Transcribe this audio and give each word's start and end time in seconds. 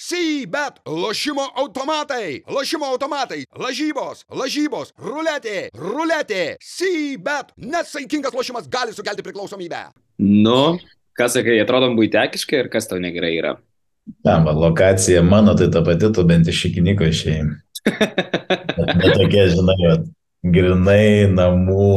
Sybet, 0.00 0.80
lošimo 0.86 1.42
automatai, 1.56 2.42
lošimo 2.48 2.86
automatai, 2.86 3.42
lažybos, 3.52 4.22
lažybos, 4.32 4.94
ruletė, 4.96 5.68
ruletė, 5.76 6.54
Sybet. 6.64 7.52
Nesaikingas 7.60 8.32
lošimas 8.32 8.68
gali 8.72 8.96
sukelti 8.96 9.20
priklausomybę. 9.26 9.82
Nu, 10.24 10.78
kas 11.20 11.36
sakai, 11.36 11.58
atrodom 11.60 11.98
būtekiškai 12.00 12.62
ir 12.62 12.70
kas 12.72 12.88
tau 12.88 12.96
negerai 12.96 13.34
yra? 13.42 13.52
Va, 14.24 14.40
lokacija 14.56 15.20
mano 15.20 15.52
tai 15.52 15.68
ta 15.68 15.84
pati, 15.84 16.08
tu 16.08 16.24
bent 16.24 16.48
iš 16.48 16.62
ikiniko 16.70 17.04
išėjai. 17.04 17.44
Bet 19.04 19.20
tokie, 19.20 19.46
žinai, 19.52 19.92
grinai 20.56 21.28
namų, 21.28 21.92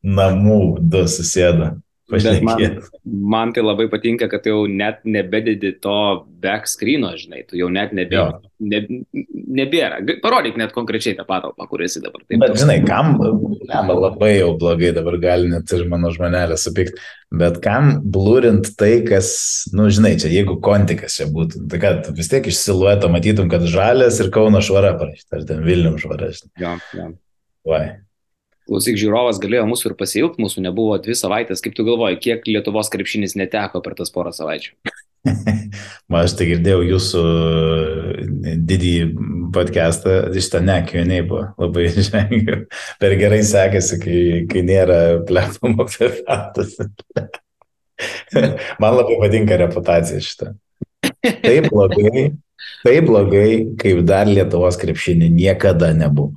namų 0.00 0.60
du 0.80 1.04
susėda. 1.12 1.74
Bet 2.12 2.42
man, 2.44 2.60
man 3.04 3.52
tai 3.56 3.62
labai 3.64 3.86
patinka, 3.88 4.26
kad 4.28 4.44
jau 4.44 4.66
net 4.68 5.00
nebededi 5.08 5.70
to 5.80 6.26
back 6.44 6.68
screeno, 6.68 7.14
žinai, 7.16 7.46
tu 7.48 7.56
jau 7.56 7.70
net 7.72 7.94
nebėra. 7.96 8.42
Ne, 8.60 8.82
nebėra. 9.56 10.02
Parodyk 10.20 10.58
net 10.60 10.74
konkrečiai 10.76 11.16
tą 11.16 11.24
patalpą, 11.28 11.64
kur 11.70 11.84
esi 11.86 12.02
dabar. 12.04 12.20
Taip, 12.26 12.42
Bet 12.44 12.60
žinai, 12.60 12.76
kam, 12.84 13.16
kam 13.70 13.92
labai 13.96 14.34
jau 14.34 14.52
blogai 14.60 14.92
dabar 14.96 15.16
gali 15.22 15.48
net 15.48 15.72
ir 15.72 15.86
mano 15.88 16.12
žmonelė 16.12 16.60
supykti, 16.60 17.00
bet 17.32 17.62
kam 17.64 17.94
blurint 18.04 18.74
tai, 18.76 18.98
kas, 19.08 19.32
nu 19.72 19.88
žinai, 19.88 20.18
čia 20.20 20.28
jeigu 20.34 20.60
kontikas 20.64 21.16
čia 21.16 21.30
būtų, 21.32 21.64
tai 21.72 21.80
kad 21.88 22.12
vis 22.20 22.28
tiek 22.32 22.52
iš 22.52 22.60
silueto 22.60 23.08
matytum, 23.12 23.48
kad 23.52 23.64
žalės 23.64 24.20
ir 24.20 24.28
Kauno 24.34 24.60
švara 24.64 24.92
parašyta, 25.00 25.40
ar 25.40 25.48
ten 25.48 25.64
Vilnium 25.64 25.96
švara, 26.02 26.34
žinai. 26.36 26.52
jo, 26.60 26.78
jo. 27.00 27.12
Vai. 27.64 27.84
Klausyk, 28.64 28.96
žiūrovas 28.96 29.36
galėjo 29.42 29.66
mūsų 29.68 29.90
ir 29.90 29.94
pasilgti, 29.98 30.40
mūsų 30.40 30.62
nebuvo 30.64 30.96
dvi 31.02 31.16
savaitės. 31.18 31.60
Kaip 31.64 31.74
tu 31.76 31.84
galvoji, 31.84 32.16
kiek 32.24 32.46
Lietuvos 32.48 32.88
krepšinis 32.92 33.36
neteko 33.36 33.82
per 33.84 33.96
tas 33.98 34.12
porą 34.14 34.32
savaičių? 34.32 34.72
Man 36.12 36.24
aš 36.24 36.34
tai 36.38 36.46
girdėjau 36.48 36.80
jūsų 36.94 37.24
didįjį 38.70 39.04
podcastą, 39.54 40.16
iš 40.36 40.48
ten 40.52 40.68
ne, 40.68 40.78
Q&A 40.88 41.20
buvo 41.28 41.44
labai 41.60 41.90
žengiu. 42.08 42.62
Per 43.00 43.16
gerai 43.20 43.42
sekėsi, 43.44 44.00
kai, 44.00 44.18
kai 44.48 44.64
nėra 44.64 45.00
plėtamo 45.28 45.84
prefatas. 45.84 46.76
Man 48.80 48.96
labai 48.96 49.20
patinka 49.20 49.60
reputacija 49.60 50.24
šitą. 50.24 50.54
Taip 51.20 51.68
blogai, 51.68 52.30
taip 52.84 53.08
blogai, 53.12 53.48
kaip 53.80 54.00
dar 54.08 54.28
Lietuvos 54.28 54.80
krepšinį 54.80 55.28
niekada 55.36 55.92
nebuvo. 55.96 56.32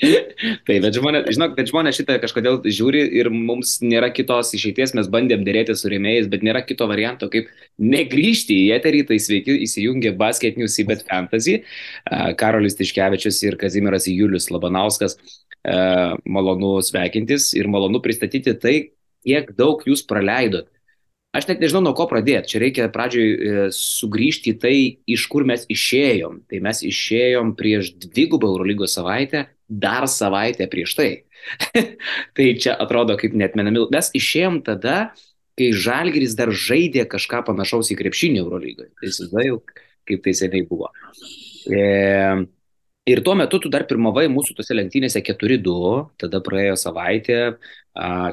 tai, 0.66 0.76
bet 0.80 0.96
žmonės, 0.96 1.26
žinok, 1.34 1.54
bet 1.58 1.70
žmonės 1.70 1.98
šitą 2.00 2.16
kažkodėl 2.22 2.60
žiūri 2.64 3.02
ir 3.20 3.30
mums 3.32 3.76
nėra 3.84 4.10
kitos 4.14 4.52
išeities, 4.56 4.94
mes 4.96 5.10
bandėm 5.12 5.44
dėrėti 5.46 5.76
su 5.76 5.90
rėmėjais, 5.92 6.30
bet 6.32 6.44
nėra 6.46 6.62
kito 6.66 6.88
varianto, 6.90 7.28
kaip 7.32 7.50
negrįžti 7.80 8.56
į 8.64 8.70
eterį, 8.78 9.04
tai 9.10 9.20
sveiki 9.22 9.58
įsijungę 9.66 10.14
Basket 10.20 10.58
News 10.60 10.78
į 10.80 10.86
Bet 10.90 11.04
Fantasy. 11.08 11.60
Karolis 12.40 12.78
Tiškevičius 12.80 13.42
ir 13.44 13.58
Kazimiras 13.60 14.08
Julius 14.10 14.50
Labanauskas. 14.52 15.18
Malonu 16.24 16.78
sveikintis 16.84 17.50
ir 17.58 17.68
malonu 17.68 18.00
pristatyti 18.00 18.56
tai, 18.56 18.76
kiek 19.26 19.52
daug 19.58 19.82
jūs 19.84 20.06
praleidot. 20.08 20.70
Aš 21.30 21.46
net 21.46 21.60
nežinau, 21.62 21.84
nuo 21.84 21.92
ko 21.94 22.08
pradėti. 22.10 22.50
Čia 22.50 22.60
reikia 22.64 22.88
pradžioj 22.90 23.28
e, 23.30 23.64
sugrįžti 23.74 24.50
į 24.50 24.58
tai, 24.58 24.76
iš 25.06 25.28
kur 25.30 25.44
mes 25.46 25.62
išėjom. 25.70 26.40
Tai 26.50 26.58
mes 26.66 26.82
išėjom 26.86 27.52
prieš 27.58 27.92
dvigubą 28.02 28.50
Eurolygos 28.50 28.96
savaitę, 28.98 29.44
dar 29.70 30.08
savaitę 30.10 30.66
prieš 30.72 30.96
tai. 30.98 31.10
tai 32.36 32.48
čia 32.58 32.74
atrodo 32.74 33.14
kaip 33.20 33.36
net 33.38 33.54
menami. 33.58 33.86
Mes 33.94 34.10
išėjom 34.18 34.58
tada, 34.66 35.12
kai 35.54 35.70
Žalgiris 35.70 36.34
dar 36.38 36.50
žaidė 36.50 37.06
kažką 37.10 37.44
panašaus 37.46 37.92
į 37.94 38.00
krepšinį 38.02 38.42
Eurolygoje. 38.42 38.90
Tai 38.98 39.12
įsivaizduoju, 39.12 39.62
kaip 40.10 40.26
tai 40.26 40.34
seniai 40.34 40.66
buvo. 40.66 40.90
E, 41.70 41.86
Ir 43.08 43.22
tuo 43.24 43.32
metu 43.34 43.58
tu 43.58 43.70
dar 43.72 43.86
pirmavai 43.88 44.26
mūsų 44.28 44.58
tose 44.58 44.74
lenktynėse 44.76 45.22
4-2, 45.24 45.72
tada 46.20 46.40
praėjo 46.44 46.76
savaitė, 46.76 47.38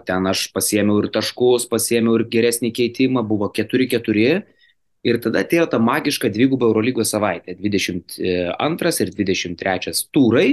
ten 0.09 0.27
aš 0.27 0.49
pasiėmiau 0.51 0.99
ir 1.05 1.07
taškus, 1.15 1.69
pasiėmiau 1.71 2.17
ir 2.19 2.25
geresnį 2.33 2.73
keitimą, 2.75 3.23
buvo 3.25 3.47
4-4 3.55 4.43
ir 5.07 5.19
tada 5.23 5.45
atėjo 5.45 5.69
ta 5.71 5.79
magiška 5.79 6.27
dviguba 6.35 6.67
Eurolygos 6.67 7.13
savaitė, 7.15 7.55
22 7.55 8.93
ir 9.05 9.13
23 9.21 10.03
turai 10.11 10.49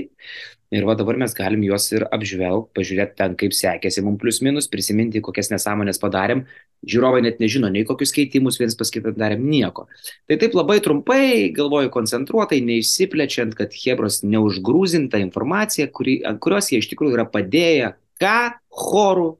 ir 0.74 0.86
va 0.88 0.96
dabar 0.98 1.16
mes 1.20 1.34
galim 1.36 1.62
juos 1.66 1.86
ir 1.92 2.04
apžvelgti, 2.12 2.72
pažiūrėti 2.76 3.16
ten, 3.20 3.36
kaip 3.38 3.54
sekėsi 3.54 4.02
mums 4.04 4.20
plius 4.22 4.40
minus, 4.44 4.68
prisiminti, 4.70 5.22
kokias 5.24 5.50
nesąmonės 5.52 6.00
padarėm, 6.02 6.44
žiūrovai 6.90 7.22
net 7.24 7.40
nežino, 7.42 7.70
nei 7.72 7.86
kokius 7.88 8.14
keitimus 8.16 8.58
viens 8.60 8.76
pas 8.78 8.90
kitą 8.92 9.14
darėm, 9.16 9.44
nieko. 9.48 9.86
Tai 10.28 10.38
taip 10.40 10.56
labai 10.58 10.80
trumpai, 10.84 11.24
galvoju, 11.56 11.92
koncentruotai, 11.94 12.60
neišsiplečiant, 12.66 13.54
kad 13.58 13.74
Hebros 13.76 14.22
neužgrūzinta 14.26 15.20
informacija, 15.22 15.88
kuri, 15.94 16.18
ant 16.26 16.42
kurios 16.44 16.72
jie 16.72 16.82
iš 16.82 16.90
tikrųjų 16.92 17.18
yra 17.18 17.28
padėję, 17.30 17.94
ką? 18.22 18.38
Chorų. 18.84 19.30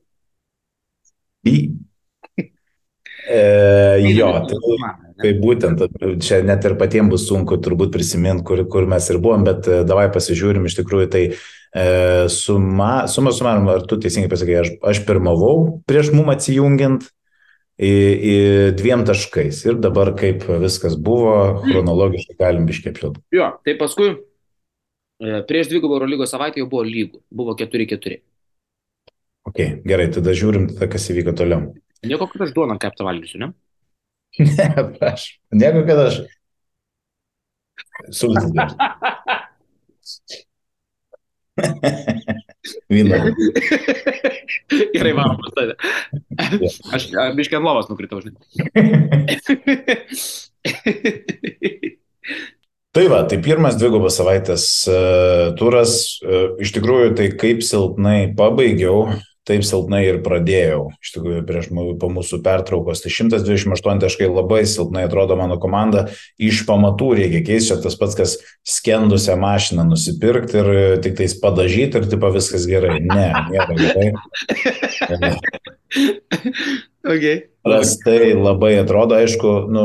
Į... 1.51 1.59
E, 3.25 3.39
jo, 4.13 4.27
tai, 4.45 4.59
tai 5.21 5.33
būtent, 5.39 5.83
čia 6.25 6.41
net 6.47 6.65
ir 6.67 6.77
patiems 6.81 7.13
bus 7.13 7.27
sunku 7.29 7.59
turbūt 7.63 7.93
prisiminti, 7.95 8.45
kur, 8.47 8.65
kur 8.71 8.89
mes 8.91 9.07
ir 9.13 9.21
buvom, 9.23 9.45
bet 9.47 9.69
e, 9.71 9.83
davai 9.87 10.09
pasižiūrim, 10.15 10.67
iš 10.67 10.79
tikrųjų 10.81 11.11
tai 11.13 11.23
e, 11.31 11.85
suma, 12.33 13.07
suma 13.11 13.35
sumarom, 13.35 13.71
ar 13.73 13.85
tu 13.89 13.99
teisingai 14.01 14.31
pasakai, 14.33 14.59
aš, 14.63 14.73
aš 14.93 15.03
pirmavau 15.09 15.81
prieš 15.89 16.13
mum 16.17 16.33
atsijungiant 16.35 17.07
į, 17.79 17.95
į 17.95 18.37
dviem 18.79 19.07
taškais 19.07 19.65
ir 19.69 19.81
dabar 19.83 20.13
kaip 20.19 20.47
viskas 20.63 20.99
buvo, 20.99 21.63
chronologiškai 21.65 22.39
galim 22.41 22.69
biškiai 22.69 22.95
apšilti. 22.95 23.25
Jo, 23.35 23.53
tai 23.67 23.79
paskui 23.81 24.13
e, 24.13 25.43
prieš 25.49 25.73
dvigubą 25.73 26.01
Eurolygos 26.01 26.35
savaitę 26.35 26.63
jau 26.63 26.71
buvo 26.71 26.87
lygų, 26.89 27.23
buvo 27.35 27.57
4-4. 27.59 28.23
Ok, 29.45 29.61
gerai, 29.85 30.09
tada 30.13 30.33
žiūrim, 30.35 30.71
tada 30.73 30.89
kas 30.91 31.11
įvyko 31.13 31.35
toliau. 31.37 31.75
Nieko, 32.05 32.27
kad 32.29 32.47
aš 32.47 32.53
duoną 32.57 32.77
keptą 32.81 33.05
valgysiu, 33.07 33.41
ne? 33.43 33.53
Ne, 34.39 34.67
aš. 35.01 35.29
Nieko, 35.55 35.85
kad 35.87 35.99
aš. 36.09 36.17
Sultis. 38.11 38.45
Vyną. 42.91 43.21
Gerai, 44.95 45.13
varom 45.15 45.39
pas 45.39 45.53
tave. 45.55 45.75
Aš 46.95 47.09
biškiai 47.39 47.61
ant 47.61 47.69
lovos 47.69 47.91
nukritau, 47.91 48.19
žinai. 48.25 48.43
Tai 52.95 53.05
va, 53.11 53.25
tai 53.27 53.41
pirmas 53.43 53.75
dvigubas 53.75 54.15
savaitės 54.21 54.65
uh, 54.87 55.51
turas, 55.59 55.95
uh, 56.23 56.55
iš 56.63 56.71
tikrųjų 56.77 57.15
tai 57.19 57.27
kaip 57.35 57.65
silpnai 57.67 58.31
pabaigiau, 58.39 59.09
taip 59.49 59.65
silpnai 59.67 60.03
ir 60.09 60.21
pradėjau. 60.25 60.89
Iš 61.05 61.15
tikrųjų, 61.17 61.43
prieš 61.49 61.69
po 62.01 62.09
mūsų 62.13 62.41
pertraukos, 62.45 63.03
tai 63.05 63.13
128 63.13 64.01
taškai 64.03 64.29
labai 64.31 64.63
silpnai 64.69 65.05
atrodo 65.09 65.37
mano 65.41 65.59
komanda, 65.61 66.07
iš 66.41 66.65
pamatų 66.69 67.11
reikia 67.21 67.43
keisti, 67.45 67.73
čia 67.73 67.79
tas 67.85 67.97
pats, 68.01 68.17
kas 68.19 68.37
skendusią 68.65 69.37
mašiną 69.41 69.87
nusipirkti 69.91 70.61
ir 70.61 70.73
e, 70.73 70.85
tik 71.05 71.19
tais 71.21 71.37
padažyti 71.41 72.01
ir 72.01 72.09
tipo 72.13 72.33
viskas 72.35 72.65
gerai. 72.71 72.99
Ne, 73.05 73.29
nėra 73.53 73.75
gerai. 73.77 74.09
okay. 77.15 77.37
Prastai 77.65 78.33
labai 78.37 78.75
atrodo, 78.81 79.17
aišku, 79.21 79.53
nu, 79.73 79.85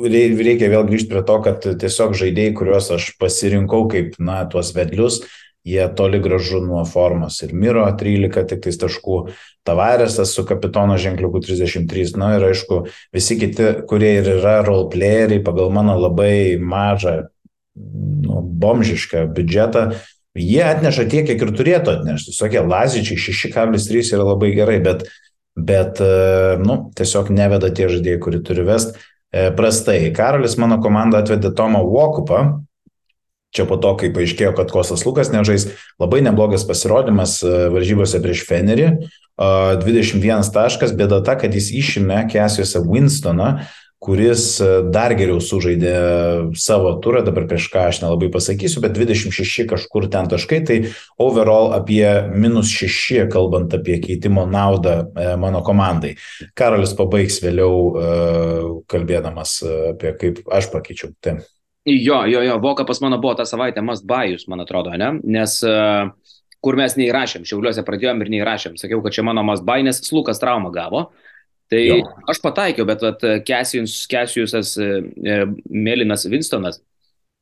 rei- 0.00 0.36
reikia 0.36 0.72
vėl 0.72 0.88
grįžti 0.88 1.12
prie 1.12 1.22
to, 1.28 1.36
kad 1.44 1.68
tiesiog 1.84 2.16
žaidėjai, 2.18 2.56
kuriuos 2.56 2.90
aš 2.96 3.12
pasirinkau 3.20 3.84
kaip, 3.92 4.16
na, 4.22 4.42
tuos 4.50 4.72
vedlius, 4.76 5.22
jie 5.66 5.86
toli 5.96 6.20
gražu 6.22 6.60
nuo 6.64 6.82
formos. 6.88 7.40
Ir 7.44 7.54
Miro 7.56 7.84
13 7.84 8.48
tik 8.50 8.62
tais 8.66 8.78
taškų, 8.80 9.18
Tavaresas 9.66 10.32
su 10.34 10.46
kapitono 10.48 10.96
ženkliuku 10.98 11.42
33, 11.44 12.16
na 12.20 12.34
ir 12.38 12.46
aišku, 12.48 12.84
visi 13.12 13.36
kiti, 13.40 13.66
kurie 13.90 14.14
ir 14.22 14.30
yra 14.38 14.60
roleplayeriai 14.64 15.42
pagal 15.44 15.68
mano 15.74 15.98
labai 16.00 16.56
mažą, 16.56 17.18
nu, 17.76 18.40
bomžišką 18.40 19.26
biudžetą, 19.36 19.90
jie 20.40 20.62
atneša 20.64 21.04
tiek, 21.12 21.28
kiek 21.28 21.44
ir 21.44 21.52
turėtų 21.58 21.98
atnešti. 21.98 22.36
Tokie 22.38 22.64
lazičiai 22.64 23.20
6,3 23.20 24.14
yra 24.16 24.30
labai 24.32 24.54
gerai, 24.56 24.78
bet 24.84 25.10
bet, 25.54 26.00
e, 26.00 26.58
nu, 26.64 26.76
tiesiog 26.96 27.30
neveda 27.34 27.70
tie 27.74 27.88
žaidėjai, 27.90 28.20
kurį 28.22 28.42
turi 28.46 28.64
vest. 28.66 28.98
E, 29.30 29.50
Prastai. 29.56 30.10
Karolis 30.16 30.56
mano 30.60 30.80
komanda 30.82 31.22
atvedė 31.22 31.52
Tomą 31.56 31.82
Vokupą. 31.86 32.42
Čia 33.50 33.66
po 33.66 33.80
to, 33.82 33.96
kai 33.98 34.12
paaiškėjo, 34.14 34.54
kad 34.54 34.70
Kostas 34.70 35.02
Lukas 35.02 35.32
nežais, 35.34 35.66
labai 35.98 36.22
neblogas 36.22 36.62
pasirodymas 36.68 37.40
e, 37.42 37.54
varžybose 37.74 38.22
prieš 38.22 38.44
Fenerį. 38.46 38.88
E, 38.94 39.50
21 39.82 40.52
taškas, 40.54 40.94
bėda 40.94 41.18
ta, 41.26 41.34
kad 41.40 41.54
jis 41.58 41.72
išėmė 41.82 42.22
Kesiuose 42.30 42.84
Winstoną, 42.86 43.56
kuris 44.00 44.44
e, 44.62 44.68
dar 44.88 45.12
geriau 45.18 45.42
sužaidė 45.44 45.92
savo 46.56 46.94
turą, 47.04 47.20
dabar 47.26 47.44
prieš 47.50 47.68
ką 47.72 47.84
aš 47.90 48.00
nelabai 48.04 48.30
pasakysiu, 48.32 48.80
bet 48.86 48.96
26 48.96 49.66
kažkur 49.74 50.08
ten 50.12 50.30
taškai, 50.30 50.62
tai 50.64 50.78
overall 51.20 51.74
apie 51.76 52.06
minus 52.32 52.72
6, 52.72 53.26
kalbant 53.34 53.76
apie 53.76 54.00
keitimo 54.00 54.46
naudą 54.48 55.02
e, 55.04 55.30
mano 55.40 55.60
komandai. 55.66 56.14
Karolis 56.56 56.96
pabaigs 56.96 57.42
vėliau 57.44 57.72
e, 57.76 58.10
kalbėdamas 58.90 59.58
apie 59.92 60.16
kaip 60.22 60.44
aš 60.48 60.72
pakeičiau. 60.72 61.12
Tai. 61.20 61.40
Jo, 61.90 62.22
jo, 62.30 62.42
jo, 62.46 62.58
Voka 62.62 62.86
pas 62.86 63.00
mano 63.02 63.18
buvo 63.22 63.34
tą 63.38 63.46
savaitę 63.48 63.82
must 63.82 64.06
buyus, 64.08 64.46
man 64.50 64.62
atrodo, 64.62 64.92
ne? 65.00 65.14
Nes 65.24 65.56
uh, 65.66 66.10
kur 66.60 66.76
mes 66.78 66.94
neįrašėm, 66.98 67.46
šiauliuose 67.48 67.84
pradėjom 67.86 68.22
ir 68.22 68.32
neįrašėm. 68.36 68.76
Sakiau, 68.80 69.00
kad 69.04 69.16
čia 69.16 69.24
mano 69.26 69.42
must 69.46 69.66
buy, 69.66 69.82
nes 69.86 70.02
Slukas 70.06 70.42
traumą 70.42 70.72
gavo. 70.74 71.08
Uh, 71.08 71.30
Tai 71.70 71.80
jo. 71.86 71.98
aš 72.26 72.40
pataikiau, 72.42 72.86
bet 72.88 73.02
vat, 73.04 73.24
Kesijus, 73.46 74.02
Kesijusas 74.10 74.72
e, 74.82 74.88
e, 75.22 75.36
Mėlynas 75.70 76.26
Winstonas 76.26 76.80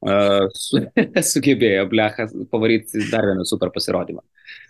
uh, 0.05 0.45
su, 0.53 0.83
sugebėjo, 1.33 1.87
blechas, 1.89 2.35
pavaryti 2.53 3.07
dar 3.09 3.25
vieną 3.31 3.47
super 3.49 3.73
pasirodymą. 3.73 4.21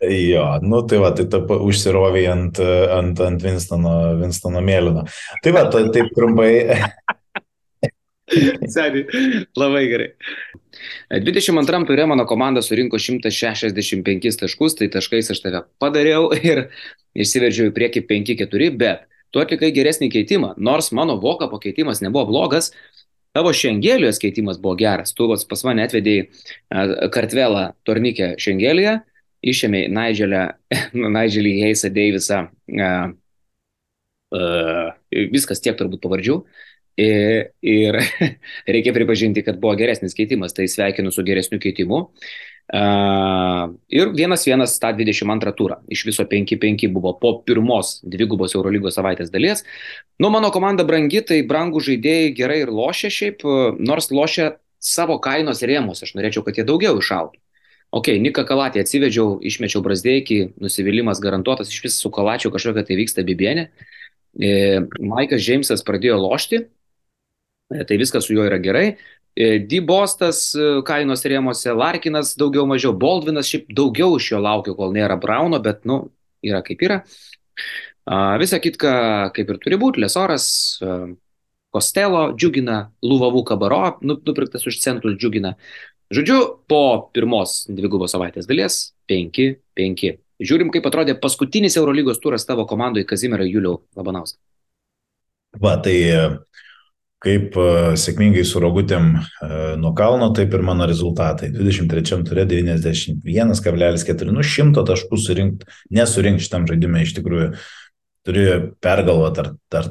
Jo, 0.06 0.44
nu 0.62 0.84
tai 0.86 1.02
va, 1.02 1.10
tai 1.16 1.26
tu 1.32 1.42
užsirovė 1.58 2.22
ant, 2.30 2.62
ant, 3.00 3.24
ant 3.26 3.42
Winstono, 3.48 3.96
Winstono 4.20 4.62
Mėlyno. 4.62 5.08
Tai 5.42 5.56
va, 5.56 5.66
tai 5.74 5.88
taip 5.96 6.14
trumpai. 6.14 6.52
Seniai, 8.74 9.04
labai 9.58 9.84
gerai. 9.90 10.08
22 11.24 11.80
turė 11.88 12.06
mano 12.10 12.26
komanda 12.28 12.62
surinko 12.62 13.00
165 13.00 14.40
taškus, 14.42 14.76
tai 14.78 14.90
taškais 14.92 15.32
aš 15.34 15.42
tave 15.44 15.64
padariau 15.82 16.30
ir 16.50 16.68
išsiveržiau 17.18 17.70
į 17.70 17.74
priekį 17.76 18.04
5-4, 18.10 18.70
bet 18.78 19.06
tu 19.34 19.42
atlikai 19.42 19.72
geresnį 19.76 20.10
keitimą, 20.12 20.54
nors 20.56 20.92
mano 20.96 21.18
voka 21.20 21.48
pakeitimas 21.50 22.02
nebuvo 22.04 22.28
blogas, 22.30 22.72
tavo 23.36 23.52
šengelijos 23.52 24.20
keitimas 24.22 24.60
buvo 24.60 24.76
geras. 24.78 25.12
Tu 25.16 25.28
pas 25.28 25.64
mane 25.68 25.84
atvedėjai 25.84 27.08
kartvelą 27.14 27.70
tornikę 27.86 28.34
šengeliją, 28.40 28.98
išėmė 29.44 29.86
Nigelę, 29.94 30.44
Nigelį 31.16 31.54
Heisą 31.62 31.90
Davisą, 31.94 32.46
uh, 32.48 33.10
uh, 34.34 34.88
viskas 35.34 35.62
tiek 35.64 35.78
turbūt 35.78 36.02
pavardžių. 36.04 36.40
Ir, 36.98 37.52
ir 37.62 37.94
reikia 38.74 38.92
pripažinti, 38.96 39.44
kad 39.46 39.60
buvo 39.62 39.76
geresnis 39.78 40.16
keitimas, 40.18 40.54
tai 40.56 40.66
sveikinu 40.70 41.12
su 41.14 41.22
geresniu 41.26 41.60
keitimu. 41.62 42.08
Uh, 42.68 43.70
ir 43.88 44.10
vienas 44.12 44.42
vienas 44.44 44.74
tą 44.76 44.90
22 44.98 45.52
turą. 45.56 45.78
Iš 45.88 46.02
viso 46.04 46.26
5-5 46.28 46.90
buvo 46.92 47.14
po 47.16 47.38
pirmos 47.46 47.94
dvigubos 48.04 48.52
Eurolygos 48.58 48.98
savaitės 48.98 49.30
dalies. 49.32 49.62
Nu, 50.20 50.28
mano 50.34 50.50
komanda 50.52 50.84
brangi, 50.84 51.22
tai 51.24 51.40
brangų 51.48 51.80
žaidėjai 51.86 52.34
gerai 52.36 52.58
ir 52.66 52.74
lošia 52.74 53.08
šiaip, 53.14 53.46
nors 53.78 54.10
lošia 54.12 54.56
savo 54.82 55.16
kainos 55.22 55.62
rėmus. 55.64 56.02
Aš 56.04 56.12
norėčiau, 56.18 56.44
kad 56.44 56.58
jie 56.58 56.66
daugiau 56.68 56.98
išautų. 57.00 57.40
Ok, 57.88 58.10
Nika 58.20 58.44
Kalatį 58.44 58.82
atsivedžiau, 58.82 59.38
išmečiau 59.48 59.80
Brasdeikį, 59.80 60.38
nusivylimas 60.60 61.22
garantuotas, 61.24 61.70
iš 61.72 61.80
vis 61.86 61.96
su 62.02 62.10
Kalačiu 62.12 62.52
kažkokia 62.52 62.84
tai 62.84 62.98
vyksta 63.00 63.24
bibienė. 63.24 63.70
E, 64.36 64.50
Maikas 65.00 65.40
Džeimsas 65.40 65.80
pradėjo 65.88 66.18
lošti, 66.20 66.60
e, 66.60 66.68
tai 67.68 67.98
viskas 68.00 68.26
su 68.26 68.34
juo 68.34 68.46
yra 68.48 68.58
gerai. 68.62 68.96
E, 69.38 69.58
Dybostas 69.70 70.40
e, 70.56 70.68
kainos 70.86 71.22
rėmose, 71.28 71.70
Larkinas 71.76 72.34
daugiau 72.40 72.66
mažiau, 72.66 72.94
Baldvinas 72.96 73.50
šiaip 73.50 73.68
daugiau 73.76 74.16
iš 74.18 74.32
jo 74.32 74.40
laukiu, 74.42 74.74
kol 74.78 74.94
nėra 74.96 75.18
Brauno, 75.20 75.60
bet, 75.62 75.84
nu, 75.88 76.06
yra 76.42 76.62
kaip 76.66 76.82
yra. 76.86 77.02
Visa 78.40 78.56
kitka 78.64 78.90
kaip 79.36 79.50
ir 79.52 79.58
turi 79.60 79.76
būti, 79.76 80.00
Lesoras, 80.00 80.46
Kostelo 81.68 82.22
džiugina, 82.32 82.78
Luvavų 83.04 83.42
kabaro, 83.50 83.82
nu, 84.00 84.16
nupirktas 84.24 84.64
už 84.70 84.80
centus 84.80 85.18
džiugina. 85.20 85.52
Žodžiu, 86.08 86.38
po 86.64 86.80
pirmos 87.12 87.66
dvigubos 87.68 88.14
savaitės 88.14 88.48
dalies 88.48 88.78
5-5. 89.12 90.14
Žiūrim, 90.40 90.70
kaip 90.72 90.86
atrodė 90.88 91.18
paskutinis 91.20 91.76
Eurolygos 91.76 92.22
turas 92.22 92.48
tavo 92.48 92.64
komandoje 92.70 93.04
Kazimierą 93.10 93.44
Juliau 93.44 93.82
Labanauską. 93.98 94.40
Va, 95.60 95.74
tai 95.84 95.98
kaip 97.24 97.56
e, 97.58 97.68
sėkmingai 97.98 98.44
su 98.46 98.60
rogutėm 98.62 99.10
e, 99.18 99.20
nuo 99.80 99.92
kalno, 99.98 100.30
taip 100.36 100.54
ir 100.54 100.64
mano 100.66 100.86
rezultatai. 100.88 101.50
23 101.54 102.22
turė 102.28 102.46
91,4, 102.50 104.34
nu 104.34 104.44
100 104.46 104.84
taškų 104.92 105.20
surinkti, 105.22 105.68
nesurinkti 105.98 106.46
šitam 106.46 106.68
žaidimui 106.70 107.04
iš 107.06 107.16
tikrųjų. 107.18 107.50
Turi 108.28 108.44
pergalvoti, 108.84 109.42
ar, 109.42 109.50
ar, 109.80 109.90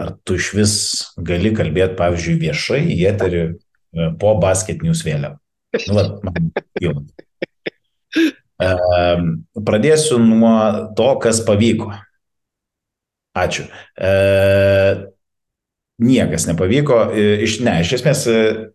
ar 0.00 0.12
tu 0.26 0.38
iš 0.40 0.52
vis 0.56 0.74
gali 1.18 1.52
kalbėti, 1.54 1.98
pavyzdžiui, 1.98 2.38
viešai 2.46 2.82
į 2.96 3.00
eterį 3.12 3.42
e, 3.46 4.10
po 4.20 4.34
basket 4.42 4.82
news 4.86 5.04
vėliau. 5.06 5.36
Nu, 5.86 5.98
va, 5.98 6.08
man 6.24 6.50
jau. 6.80 6.98
Pradėsiu 9.66 10.18
nuo 10.22 10.56
to, 10.96 11.10
kas 11.20 11.42
pavyko. 11.44 11.92
Ačiū. 13.36 13.66
E, 14.00 14.12
Niekas 15.96 16.44
nepavyko. 16.44 16.96
Iš, 17.16 17.54
ne, 17.64 17.78
iš 17.80 17.94
esmės 17.96 18.26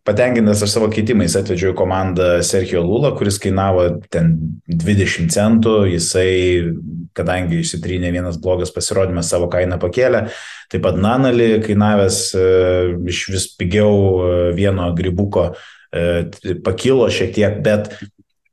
patenkintas 0.07 0.63
aš 0.65 0.71
savo 0.73 0.87
keitimais 0.89 1.35
atvedžiau 1.37 1.75
į 1.75 1.77
komandą 1.77 2.29
Sergio 2.41 2.81
Lula, 2.81 3.11
kuris 3.13 3.37
kainavo 3.43 3.83
ten 4.09 4.31
20 4.65 5.29
centų, 5.29 5.75
jisai, 5.91 6.31
kadangi 7.13 7.59
išsitrynė 7.61 8.09
vienas 8.15 8.41
blogas 8.41 8.73
pasirodymas, 8.73 9.29
savo 9.29 9.51
kainą 9.53 9.77
pakėlė. 9.83 10.23
Taip 10.73 10.81
pat 10.87 10.97
Nanali 10.97 11.51
kainavęs 11.61 12.23
iš 13.13 13.21
vis 13.35 13.47
pigiau 13.53 13.93
vieno 14.57 14.89
gribuko 14.97 15.51
pakilo 16.65 17.05
šiek 17.13 17.35
tiek, 17.37 17.61
bet 17.61 17.93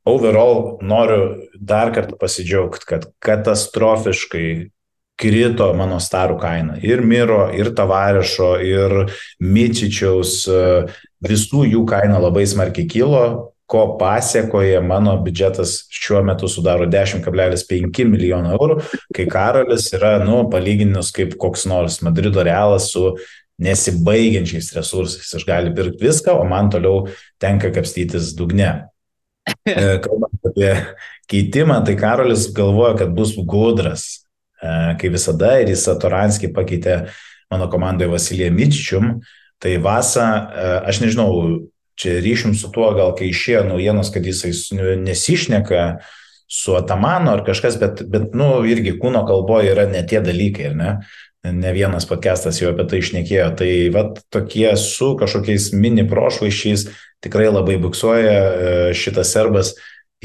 overall 0.05 0.77
noriu 0.85 1.47
dar 1.57 1.89
kartą 1.95 2.21
pasidžiaugti, 2.21 2.85
kad 2.85 3.09
katastrofiškai 3.25 4.69
krito 5.19 5.69
mano 5.77 5.99
starų 6.01 6.37
kaina. 6.39 6.77
Ir 6.85 7.03
Miro, 7.05 7.47
ir 7.55 7.73
Tavarešo, 7.75 8.53
ir 8.63 8.95
Mičičiaus, 9.43 10.41
visų 11.25 11.65
jų 11.73 11.85
kaina 11.89 12.21
labai 12.21 12.45
smarkiai 12.47 12.87
kilo, 12.89 13.23
ko 13.69 13.83
pasiekoje 13.99 14.79
mano 14.81 15.13
biudžetas 15.21 15.83
šiuo 15.93 16.23
metu 16.25 16.47
sudaro 16.49 16.87
10,5 16.89 18.07
milijono 18.09 18.55
eurų, 18.55 18.79
kai 19.13 19.27
Karolis 19.29 19.91
yra, 19.93 20.15
nu, 20.23 20.41
palyginus 20.49 21.11
kaip 21.13 21.35
koks 21.41 21.67
nors 21.69 21.99
Madrido 22.05 22.41
realas 22.45 22.89
su 22.95 23.11
nesibaigiančiais 23.61 24.71
resursais. 24.73 25.35
Aš 25.35 25.45
galiu 25.45 25.75
pirkti 25.77 26.07
viską, 26.07 26.33
o 26.39 26.47
man 26.49 26.71
toliau 26.73 27.11
tenka 27.41 27.73
kapstytis 27.75 28.33
dugne. 28.37 28.71
E, 29.65 29.97
kalbant 30.03 30.45
apie 30.45 30.69
keitimą, 31.29 31.79
tai 31.85 31.95
Karolis 31.97 32.43
galvoja, 32.53 32.91
kad 32.99 33.13
bus 33.17 33.31
gudras, 33.49 34.03
E, 34.19 34.28
kai 34.61 35.11
visada, 35.11 35.55
ir 35.61 35.71
jis 35.71 35.87
Toranskį 36.01 36.51
pakeitė 36.55 37.01
mano 37.51 37.69
komandoje 37.71 38.11
Vasiliją 38.11 38.51
Mičičium. 38.53 39.19
Tai 39.59 39.75
Vasa, 39.83 40.25
e, 40.29 40.71
aš 40.87 41.01
nežinau, 41.03 41.31
čia 41.99 42.19
ryšim 42.23 42.53
su 42.55 42.69
tuo, 42.71 42.93
gal 42.95 43.11
kai 43.17 43.27
išėjo 43.33 43.65
naujienos, 43.67 44.11
kad 44.13 44.23
jisai 44.23 44.53
nesišneka 45.01 45.87
su 46.49 46.77
Atamanu 46.79 47.33
ar 47.33 47.43
kažkas, 47.45 47.75
bet, 47.81 48.05
bet, 48.07 48.31
nu, 48.37 48.61
irgi 48.65 48.95
kūno 49.01 49.25
kalboje 49.27 49.73
yra 49.73 49.85
ne 49.89 50.05
tie 50.07 50.23
dalykai, 50.23 50.71
ne? 50.77 50.93
Ne 51.43 51.71
vienas 51.71 52.07
podcastas 52.07 52.57
jau 52.59 52.71
apie 52.71 52.83
tai 52.89 52.99
išnekėjo. 53.03 53.51
Tai 53.59 53.69
vat 53.95 54.17
tokie 54.31 54.71
su 54.79 55.13
kažkokiais 55.19 55.69
mini 55.75 56.03
prošvaišiais 56.07 56.89
tikrai 57.23 57.47
labai 57.51 57.77
buksuoja 57.79 58.33
e, 58.33 58.73
šitas 58.95 59.31
serbas 59.35 59.75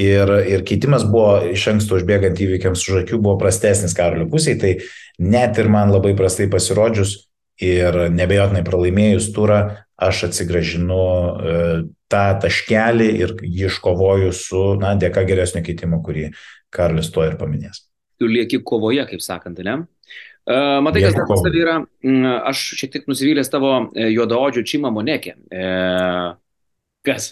Ir, 0.01 0.31
ir 0.51 0.65
keitimas 0.67 1.05
buvo 1.07 1.37
iš 1.55 1.69
anksto 1.71 1.95
užbėgant 2.01 2.41
įvykiams 2.43 2.83
už 2.83 3.05
akių 3.05 3.21
buvo 3.23 3.37
prastesnis 3.39 3.95
Karolio 3.95 4.27
pusėje, 4.31 4.59
tai 4.59 4.73
net 5.23 5.61
ir 5.63 5.71
man 5.71 5.93
labai 5.95 6.17
prastai 6.19 6.49
pasirodžius 6.51 7.29
ir 7.63 8.09
nebejotinai 8.11 8.65
pralaimėjus 8.67 9.29
turą, 9.37 9.61
aš 9.95 10.25
atsigražinu 10.29 10.99
e, 10.99 11.59
tą 12.11 12.25
taškelį 12.43 13.09
ir 13.23 13.35
iškovoju 13.47 14.33
su, 14.35 14.63
na, 14.83 14.97
dėka 14.99 15.23
geresnio 15.29 15.63
keitimo, 15.63 16.03
kurį 16.03 16.33
Karolis 16.75 17.13
to 17.15 17.23
ir 17.23 17.39
paminės. 17.39 17.85
Tu 18.19 18.27
lieki 18.31 18.65
kovoje, 18.67 19.05
kaip 19.07 19.23
sakant, 19.23 19.63
ne? 19.63 19.85
Uh, 20.45 20.83
matai, 20.85 21.01
kas 21.07 21.15
dar 21.17 21.25
pas 21.25 21.47
yra, 21.49 21.79
aš 22.51 22.63
šiek 22.77 22.91
tiek 22.93 23.07
nusivylęs 23.09 23.49
tavo 23.49 23.71
e, 23.95 24.11
juodaodžių 24.13 24.65
Čimą 24.69 24.91
Monekė. 24.93 25.39
Uh, 25.49 26.35
kas? 27.07 27.31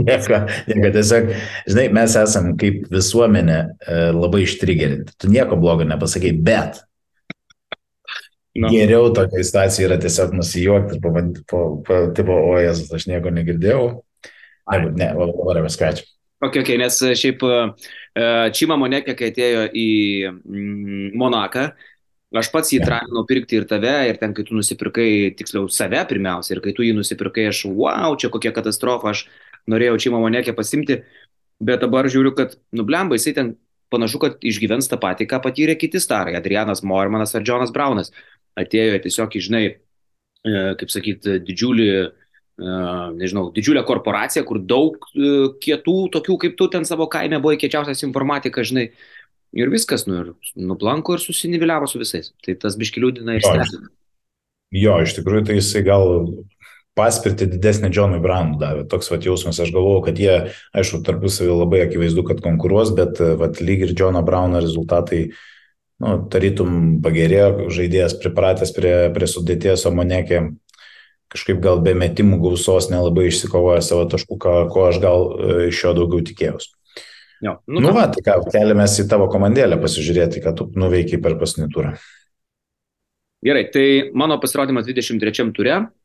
Nieko, 0.00 0.42
nieko, 0.68 0.92
tiesiog, 0.94 1.32
žinai, 1.68 1.88
mes 1.96 2.14
esam 2.20 2.52
kaip 2.60 2.86
visuomenė 2.92 3.58
e, 3.60 3.98
labai 4.16 4.44
ištrigerinti. 4.46 5.16
Tu 5.20 5.32
nieko 5.32 5.58
blogo 5.60 5.86
nepasakai, 5.88 6.32
bet 6.46 6.80
no. 8.56 8.70
geriau 8.70 9.10
tokia 9.16 9.44
situacija 9.46 9.88
yra 9.88 9.98
tiesiog 10.00 10.32
nusijuokti 10.38 10.96
ir 10.96 11.04
pabandyti, 11.04 11.44
po, 11.50 11.64
po, 11.86 12.00
tipo, 12.16 12.38
o 12.52 12.56
Jėzus, 12.60 12.92
aš 12.96 13.08
nieko 13.10 13.34
negirdėjau. 13.34 13.84
Ne, 14.70 14.80
ne, 14.94 15.12
whatever, 15.18 15.70
scratch. 15.72 16.06
Ok, 16.40 16.62
ok, 16.62 16.72
nes 16.80 16.96
šiaip 17.20 17.42
uh, 17.44 17.72
Čima 18.56 18.78
Monekė, 18.80 19.12
kai 19.18 19.32
atėjo 19.32 19.64
į 19.76 19.88
mm, 20.30 21.08
Monaką, 21.20 21.72
Aš 22.30 22.46
pats 22.54 22.70
jį 22.70 22.78
traginau 22.84 23.24
pirkti 23.26 23.56
ir 23.58 23.64
tave, 23.66 23.90
ir 24.06 24.18
ten, 24.20 24.30
kai 24.36 24.44
tu 24.46 24.54
nusipirkai, 24.54 25.32
tiksliau, 25.34 25.66
save 25.66 25.98
pirmiausia, 26.06 26.54
ir 26.54 26.60
kai 26.62 26.72
tu 26.76 26.84
jį 26.86 26.92
nusipirkai, 26.94 27.48
aš, 27.50 27.64
wow, 27.66 28.14
čia 28.14 28.30
kokia 28.30 28.52
katastrofa, 28.54 29.10
aš 29.10 29.24
norėjau 29.70 29.98
čia 30.00 30.14
mamonekė 30.14 30.54
pasimti, 30.56 31.00
bet 31.60 31.82
dabar 31.84 32.08
žiūriu, 32.10 32.32
kad, 32.38 32.56
nublemba, 32.76 33.18
jisai 33.18 33.34
ten 33.36 33.52
panašu, 33.90 34.20
kad 34.22 34.46
išgyvens 34.46 34.88
tą 34.90 34.98
patį, 35.02 35.26
ką 35.30 35.40
patyrė 35.44 35.76
kiti 35.78 36.00
starai, 36.02 36.36
Adrianas 36.38 36.84
Mormanas 36.86 37.34
ar 37.34 37.44
Jonas 37.46 37.72
Braunas. 37.74 38.12
Atėjo 38.58 38.98
tiesiog, 39.04 39.36
žinai, 39.42 39.64
e, 40.46 40.60
kaip 40.80 40.92
sakyti, 40.92 41.38
didžiulį, 41.46 41.88
e, 41.90 42.74
nežinau, 43.18 43.48
didžiulę 43.54 43.82
korporaciją, 43.86 44.44
kur 44.46 44.60
daug 44.62 45.08
e, 45.14 45.32
kietų, 45.62 45.96
tokių 46.16 46.38
kaip 46.44 46.58
tu 46.58 46.70
ten 46.72 46.86
savo 46.86 47.08
kaime 47.10 47.40
buvo 47.42 47.56
kiečiausias 47.58 48.04
informatika, 48.06 48.66
žinai, 48.66 48.90
ir 49.56 49.72
viskas, 49.72 50.06
nu, 50.06 50.22
ir 50.22 50.66
nuplanko 50.70 51.16
ir 51.16 51.24
susiniviliavo 51.24 51.88
su 51.90 52.02
visais. 52.02 52.32
Tai 52.44 52.56
tas 52.62 52.78
biškiliūdina 52.78 53.38
ir 53.38 53.46
stebina. 53.46 53.90
Jo, 54.70 55.00
iš 55.02 55.16
tikrųjų, 55.18 55.48
tai 55.48 55.58
jisai 55.58 55.82
gal 55.86 56.06
paspirti 56.98 57.46
didesnį 57.50 57.90
Džonui 57.92 58.20
Brownui 58.22 58.58
davė. 58.60 58.86
Toks 58.90 59.10
vat 59.12 59.26
jausmas, 59.26 59.60
aš 59.62 59.72
galvojau, 59.74 60.02
kad 60.08 60.18
jie, 60.20 60.34
aišku, 60.76 61.02
tarpusavį 61.06 61.54
labai 61.54 61.84
akivaizdu, 61.84 62.24
kad 62.28 62.42
konkuruos, 62.44 62.92
bet 62.96 63.22
vat, 63.40 63.62
lyg 63.64 63.86
ir 63.86 63.94
Džono 63.94 64.22
Brauno 64.26 64.62
rezultatai, 64.62 65.22
nu, 66.02 66.16
tarytum 66.32 66.98
pagerėjo, 67.04 67.70
žaidėjas 67.72 68.18
pripratęs 68.20 68.74
prie, 68.76 68.94
prie 69.14 69.30
sudėties, 69.30 69.86
o 69.86 69.94
monekė 69.94 70.42
kažkaip 71.30 71.60
gal 71.62 71.80
be 71.84 71.94
metimų 71.94 72.40
gausos 72.42 72.90
nelabai 72.90 73.28
išsikovoja 73.30 73.82
savo 73.86 74.06
taškų, 74.10 74.38
ko, 74.42 74.54
ko 74.72 74.86
aš 74.88 74.98
gal 75.02 75.26
e, 75.30 75.58
iš 75.70 75.84
jo 75.84 75.94
daugiau 76.00 76.24
tikėjausi. 76.26 76.72
Jo, 77.40 77.54
nu, 77.70 77.80
nu 77.80 77.92
va, 77.96 78.08
tai 78.12 78.24
ką, 78.26 78.40
keliamės 78.50 78.98
į 79.00 79.06
tavo 79.08 79.30
komandėlę 79.32 79.78
pasižiūrėti, 79.80 80.42
ką 80.44 80.52
tu 80.58 80.66
nuveikiai 80.76 81.22
per 81.22 81.38
paskutinį 81.40 81.70
turą. 81.72 81.94
Gerai, 83.46 83.62
tai 83.72 83.86
mano 84.12 84.36
pasirodymas 84.42 84.84
23 84.90 85.54
ture, 85.56 85.78
e, 85.78 85.99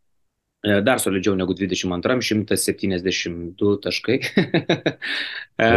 dar 0.85 0.99
solidžiau 0.99 1.35
negu 1.37 1.53
22, 1.53 2.21
172 2.21 3.79
taškai. 3.83 4.19
E, 5.55 5.67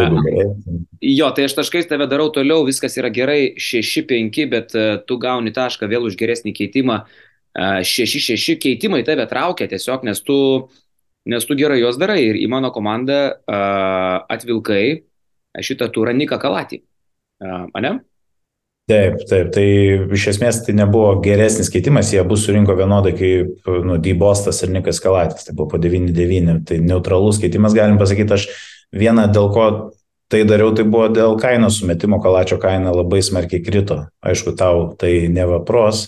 jo, 1.07 1.27
tai 1.31 1.45
aš 1.47 1.53
taškais 1.55 1.87
tave 1.87 2.09
darau 2.11 2.33
toliau, 2.35 2.65
viskas 2.67 2.97
yra 2.99 3.13
gerai, 3.15 3.53
6-5, 3.63 4.41
bet 4.51 4.75
e, 4.75 4.87
tu 5.07 5.21
gauni 5.23 5.53
tašką 5.55 5.87
vėl 5.87 6.09
už 6.09 6.17
geresnį 6.19 6.51
keitimą. 6.57 6.97
6-6 7.87 8.59
keitimai 8.59 9.05
tave 9.07 9.29
traukia 9.31 9.69
tiesiog, 9.71 10.03
nes 10.07 10.19
tu, 10.27 10.39
nes 11.31 11.47
tu 11.47 11.55
gerai 11.59 11.79
juos 11.79 11.95
darai 11.99 12.19
ir 12.25 12.41
į 12.43 12.51
mano 12.51 12.73
komandą 12.75 13.21
atvilkai 13.47 14.83
šitą 15.63 15.89
turą 15.95 16.17
Niką 16.19 16.41
Kalatį. 16.43 16.83
Ane? 17.79 18.01
Taip, 18.89 19.19
taip, 19.29 19.51
tai 19.53 19.67
iš 20.17 20.23
esmės 20.33 20.63
tai 20.65 20.73
nebuvo 20.73 21.11
geresnis 21.21 21.69
keitimas, 21.69 22.09
jie 22.15 22.23
abu 22.23 22.39
surinko 22.41 22.73
vienodai 22.79 23.13
kaip 23.19 23.69
nu, 23.85 23.99
Dybostas 24.01 24.63
ir 24.65 24.73
Nikas 24.73 25.03
Kalatis, 25.05 25.45
tai 25.45 25.53
buvo 25.53 25.75
po 25.75 25.81
9-9, 25.83 26.63
tai 26.69 26.79
neutralus 26.81 27.41
keitimas, 27.43 27.77
galim 27.77 28.01
pasakyti, 28.01 28.39
aš 28.39 28.47
vieną 28.97 29.27
dėl 29.35 29.51
ko 29.53 29.67
tai 30.33 30.41
dariau, 30.49 30.73
tai 30.77 30.87
buvo 30.89 31.11
dėl 31.13 31.37
kainos 31.41 31.83
sumetimo, 31.83 32.23
Kalačio 32.25 32.57
kaina 32.63 32.95
labai 32.97 33.21
smarkiai 33.25 33.61
krito, 33.65 34.07
aišku, 34.25 34.57
tau 34.57 34.89
tai 34.97 35.29
nevapros, 35.33 36.07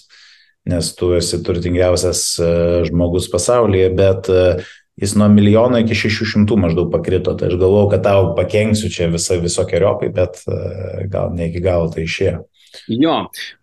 nes 0.69 0.93
tu 0.97 1.13
esi 1.17 1.41
turtingiausias 1.45 2.25
e, 2.41 2.51
žmogus 2.89 3.29
pasaulyje, 3.33 3.93
bet 3.97 4.29
uh, 4.33 4.69
jis 5.01 5.15
nuo 5.17 5.29
milijono 5.33 5.81
iki 5.81 5.97
šešių 5.97 6.27
šimtų 6.35 6.59
maždaug 6.61 6.91
pakrito. 6.93 7.33
Tai 7.39 7.49
aš 7.49 7.57
galvojau, 7.61 7.89
kad 7.95 8.05
tau 8.05 8.33
pakenksiu 8.37 8.91
čia 8.93 9.09
visą 9.13 9.39
visokiojopai, 9.41 10.11
bet 10.17 10.43
e, 10.45 11.07
gal 11.13 11.33
ne 11.37 11.49
iki 11.49 11.63
galo 11.65 11.89
tai 11.93 12.05
išėjo. 12.05 12.43
Jo, 12.87 13.15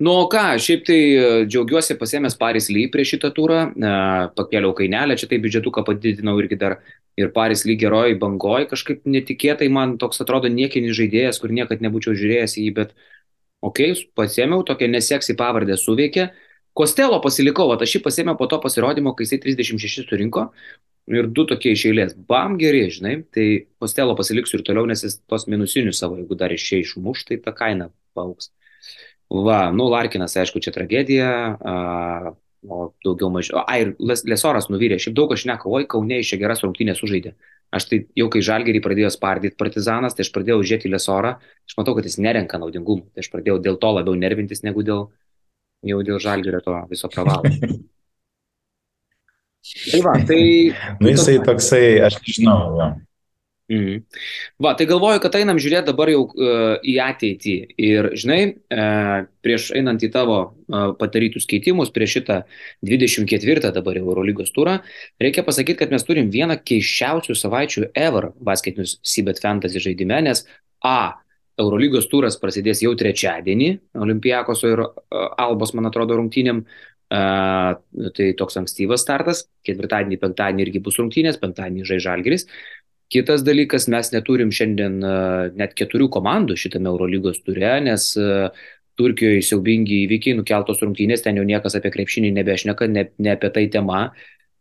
nu 0.04 0.14
ką, 0.32 0.44
šiaip 0.60 0.84
tai 0.88 1.00
e, 1.00 1.28
džiaugiuosi 1.48 1.96
pasėmęs 2.00 2.36
Paris 2.40 2.68
Ly 2.74 2.88
prie 2.92 3.06
šitą 3.08 3.32
turą, 3.36 3.60
e, 3.72 3.92
pakėliau 4.36 4.74
kainelę, 4.76 5.16
čia 5.20 5.30
tai 5.32 5.40
biudžetuką 5.44 5.84
padidinau 5.88 6.36
irgi 6.42 6.58
dar 6.60 6.80
ir 7.20 7.32
Paris 7.36 7.64
Ly 7.68 7.78
geroj 7.80 8.18
bangoj, 8.20 8.68
kažkaip 8.72 9.08
netikėtai 9.08 9.70
man 9.72 9.96
toks 10.02 10.20
atrodo 10.24 10.52
niekinis 10.52 10.98
žaidėjas, 11.00 11.40
kur 11.40 11.56
niekad 11.56 11.84
nebūčiau 11.86 12.18
žiūrėjęs 12.20 12.58
į 12.60 12.66
jį, 12.68 12.74
bet 12.82 12.92
okei, 13.64 13.94
okay, 13.94 14.10
pasėmiau, 14.20 14.66
tokia 14.68 14.92
neseksi 14.92 15.38
pavardė 15.40 15.80
suveikė. 15.80 16.28
Kostelo 16.78 17.18
pasilikau, 17.24 17.72
aš 17.74 17.96
jį 17.96 18.04
pasėmiau 18.06 18.38
po 18.38 18.46
to 18.52 18.60
pasirodymo, 18.62 19.16
kai 19.18 19.26
jisai 19.26 19.40
36 19.42 20.12
surinko, 20.12 20.50
ir 21.08 21.30
du 21.32 21.48
tokie 21.50 21.72
iš 21.74 21.88
eilės, 21.90 22.14
bam 22.30 22.58
geri, 22.62 22.84
žinai, 22.94 23.16
tai 23.34 23.48
postelo 23.82 24.14
pasiliksiu 24.20 24.60
ir 24.60 24.68
toliau, 24.68 24.86
nes 24.90 25.02
jis 25.06 25.18
tos 25.26 25.48
minusinius 25.50 26.04
savo, 26.04 26.20
jeigu 26.20 26.38
dar 26.38 26.54
iš 26.54 26.68
čia 26.70 26.84
išmuš, 26.84 27.24
tai 27.30 27.40
ta 27.42 27.56
kaina 27.56 27.90
paauks. 28.18 28.52
Va, 29.28 29.68
nu, 29.76 29.90
Larkinas, 29.92 30.38
aišku, 30.40 30.62
čia 30.64 30.72
tragedija, 30.72 31.30
a, 31.60 32.32
o 32.64 32.90
daugiau 33.04 33.30
mažiau. 33.32 33.60
A, 33.66 33.76
ir 33.82 33.94
Lesoras 34.00 34.70
nuvyrė, 34.72 35.00
šiaip 35.04 35.16
daug 35.18 35.34
aš 35.36 35.44
nekovoj, 35.50 35.88
Kaune 35.92 36.22
iš 36.22 36.32
čia 36.32 36.40
geras 36.40 36.64
rungtynės 36.64 37.02
sužaidė. 37.04 37.36
Aš 37.76 37.90
tai 37.90 38.00
jau 38.16 38.30
kai 38.32 38.40
Žalgerį 38.48 38.80
pradėjo 38.84 39.12
spardyti 39.12 39.60
partizanas, 39.60 40.16
tai 40.16 40.24
aš 40.24 40.32
pradėjau 40.36 40.62
žiūrėti 40.64 40.92
Lesorą, 40.94 41.34
aš 41.68 41.76
matau, 41.80 41.98
kad 41.98 42.08
jis 42.08 42.16
nerenka 42.24 42.60
naudingumų, 42.62 43.10
tai 43.12 43.26
aš 43.26 43.32
pradėjau 43.34 43.60
dėl 43.66 43.80
to 43.82 43.92
labiau 43.92 44.16
nervintis 44.16 44.64
negu 44.64 44.86
dėl, 44.88 45.10
jau 45.92 46.00
dėl 46.08 46.24
Žalgerio 46.24 46.64
to 46.64 46.80
viso 46.94 47.12
pravalo. 47.12 47.52
Tai 49.68 50.00
va, 50.00 50.14
tai... 50.24 50.72
Nu, 51.02 51.10
jisai 51.12 51.42
toksai, 51.44 52.00
aš 52.08 52.22
nežinau. 52.24 52.94
Mhm. 53.68 54.04
Va, 54.64 54.72
tai 54.80 54.86
galvoju, 54.88 55.20
kad 55.20 55.34
einam 55.36 55.58
žiūrėti 55.60 55.90
dabar 55.90 56.08
jau 56.08 56.22
uh, 56.30 56.78
į 56.88 56.94
ateitį. 57.04 57.56
Ir, 57.84 58.08
žinai, 58.16 58.40
uh, 58.72 59.28
prieš 59.44 59.74
einant 59.76 60.04
į 60.08 60.10
tavo 60.14 60.38
uh, 60.40 60.94
padarytus 60.96 61.44
keitimus, 61.52 61.92
prieš 61.92 62.18
šitą 62.22 62.40
24 62.88 63.74
dabar 63.76 64.00
Eurolygos 64.00 64.54
turą, 64.56 64.78
reikia 65.20 65.44
pasakyti, 65.44 65.82
kad 65.84 65.92
mes 65.92 66.08
turim 66.08 66.32
vieną 66.32 66.62
keiščiausių 66.64 67.36
savaičių 67.36 67.88
ever 67.92 68.32
basketinius 68.40 69.02
Sibet 69.04 69.44
Fantasy 69.44 69.84
žaidime, 69.84 70.24
nes 70.30 70.46
A. 70.88 71.20
Eurolygos 71.58 72.06
turas 72.06 72.36
prasidės 72.38 72.84
jau 72.86 72.92
trečiadienį, 72.96 73.72
Olimpiakoso 74.00 74.70
ir 74.72 74.86
uh, 74.86 74.94
Albos, 75.44 75.76
man 75.76 75.92
atrodo, 75.92 76.16
rungtynėm, 76.16 76.64
Uh, 77.08 77.78
tai 78.12 78.34
toks 78.36 78.58
ankstyvas 78.60 79.00
startas, 79.00 79.46
ketvirtadienį, 79.64 80.18
penktadienį 80.20 80.66
irgi 80.66 80.82
bus 80.84 80.98
rungtynės, 81.00 81.38
penktadienį 81.40 81.86
žai 81.88 82.02
žalgeris. 82.04 82.44
Kitas 83.14 83.44
dalykas, 83.48 83.86
mes 83.92 84.10
neturim 84.12 84.50
šiandien 84.52 84.98
uh, 85.00 85.46
net 85.56 85.78
keturių 85.80 86.10
komandų 86.12 86.58
šitame 86.60 86.90
Eurolygos 86.92 87.40
ture, 87.46 87.78
nes 87.86 88.10
uh, 88.20 88.50
Turkijoje 88.98 89.44
siaubingi 89.46 90.02
įvykiai, 90.06 90.36
nukeltos 90.40 90.82
rungtynės, 90.82 91.22
ten 91.24 91.38
jau 91.38 91.46
niekas 91.46 91.78
apie 91.78 91.92
krepšinį 91.94 92.34
nebešneka, 92.40 92.90
ne, 92.90 93.06
ne 93.22 93.36
apie 93.36 93.52
tai 93.54 93.68
tema. 93.74 94.08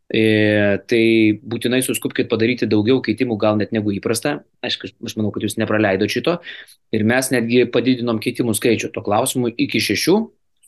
E, 0.07 0.77
tai 0.87 1.03
būtinai 1.41 1.81
suskupkite 1.83 2.29
padaryti 2.31 2.69
daugiau 2.71 3.01
keitimų, 3.03 3.39
gal 3.41 3.57
net 3.59 3.73
negu 3.75 3.95
įprasta. 3.97 4.37
Aš, 4.63 4.79
aš 4.93 5.17
manau, 5.17 5.33
kad 5.35 5.47
jūs 5.47 5.57
nepraleidote 5.59 6.13
šito. 6.13 6.37
Ir 6.95 7.07
mes 7.09 7.33
netgi 7.33 7.65
padidinom 7.73 8.21
keitimų 8.23 8.55
skaičių 8.61 8.93
to 8.95 9.03
klausimu 9.07 9.51
iki 9.57 9.81
šešių, 9.89 10.17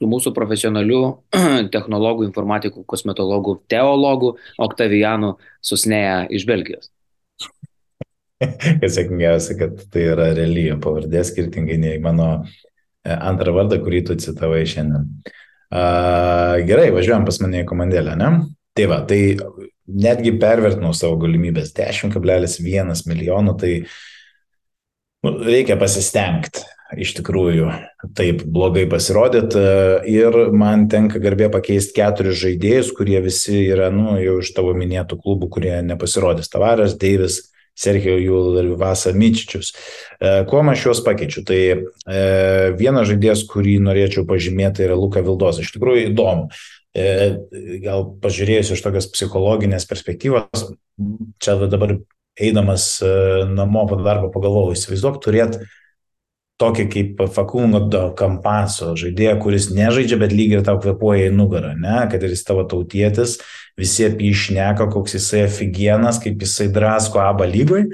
su 0.01 0.09
mūsų 0.11 0.33
profesionaliu 0.35 1.03
technologų, 1.75 2.27
informatikų, 2.31 2.87
kosmetologų, 2.89 3.61
teologų 3.71 4.37
Oktavianu 4.65 5.37
Susneja 5.61 6.23
iš 6.33 6.49
Belgijos. 6.49 6.89
Kas 8.81 8.95
sėkmingiausia, 8.95 9.57
kad 9.59 9.83
tai 9.93 10.07
yra 10.13 10.31
realijo 10.37 10.79
pavardė, 10.83 11.25
skirtingai 11.27 11.79
nei 11.83 11.99
mano 12.03 12.29
e, 12.39 13.13
antrą 13.15 13.57
vardą, 13.57 13.81
kurį 13.83 14.05
tu 14.09 14.19
citavai 14.21 14.65
šiandien. 14.69 15.11
Uh, 15.69 16.55
gerai, 16.65 16.87
važiuojam 16.95 17.27
pas 17.29 17.37
mane 17.43 17.61
į 17.61 17.67
komandėlę, 17.69 18.15
ne? 18.17 18.29
Tai 18.79 18.87
va, 18.89 19.03
tai 19.05 19.21
netgi 19.89 20.33
pervertinau 20.41 20.95
savo 20.97 21.19
galimybės 21.21 21.75
10,1 21.77 23.05
milijonų, 23.11 23.55
tai 23.61 23.73
nu, 25.27 25.35
reikia 25.45 25.77
pasistengti 25.81 26.65
iš 26.97 27.13
tikrųjų 27.19 27.69
taip 28.17 28.45
blogai 28.49 28.87
pasirodyt 28.89 29.57
ir 30.09 30.39
man 30.57 30.87
tenka 30.89 31.21
garbė 31.21 31.51
pakeisti 31.53 31.97
keturis 31.99 32.39
žaidėjus, 32.41 32.95
kurie 32.97 33.19
visi 33.25 33.67
yra, 33.67 33.91
nu, 33.93 34.15
jau 34.23 34.39
iš 34.41 34.55
tavo 34.57 34.73
minėtų 34.77 35.19
klubų, 35.21 35.51
kurie 35.59 35.75
nepasirodys. 35.85 36.49
Tavaras, 36.53 36.97
Deivis, 37.01 37.43
Sergio 37.79 38.17
Julvasa 38.19 39.13
Mičičius. 39.15 39.73
E, 40.19 40.43
kuo 40.51 40.63
aš 40.73 40.87
juos 40.89 41.03
pakeičiu? 41.07 41.45
Tai 41.47 41.61
e, 41.63 41.79
vienas 42.79 43.09
žaidėjas, 43.11 43.47
kurį 43.51 43.79
norėčiau 43.87 44.27
pažymėti, 44.29 44.87
yra 44.89 44.99
Luka 44.99 45.23
Vildos. 45.23 45.63
Iš 45.63 45.73
tikrųjų 45.77 46.11
įdomu. 46.11 46.49
E, 46.99 47.09
gal 47.85 48.09
pažiūrėjus 48.23 48.75
iš 48.75 48.83
tokios 48.83 49.11
psichologinės 49.15 49.87
perspektyvos, 49.87 50.71
čia 51.39 51.59
dabar 51.69 52.01
eidamas 52.39 52.97
namo 53.51 53.85
po 53.91 53.99
darbo 53.99 54.33
pagalvojau, 54.35 54.75
įsivaizduok 54.75 55.23
turėti 55.23 55.67
tokį 56.59 56.87
kaip 56.91 57.21
Fakundo 57.35 58.09
Kampaso 58.19 58.93
žaidėją, 58.99 59.37
kuris 59.43 59.69
nežaidžia, 59.75 60.19
bet 60.19 60.35
lygiai 60.35 60.59
ir 60.59 60.67
tau 60.67 60.81
kvepuoja 60.83 61.31
į 61.31 61.35
nugarą, 61.39 61.75
ne, 61.79 62.01
kad 62.11 62.23
ir 62.23 62.35
jis 62.35 62.43
tavo 62.47 62.65
tautietis, 62.69 63.39
visi 63.79 64.07
apie 64.09 64.29
jį 64.29 64.37
šneka, 64.43 64.89
koks 64.93 65.17
jisai 65.19 65.47
afigienas, 65.47 66.21
kaip 66.23 66.43
jisai 66.45 66.69
drasko 66.75 67.23
abą 67.23 67.47
lygoj, 67.49 67.89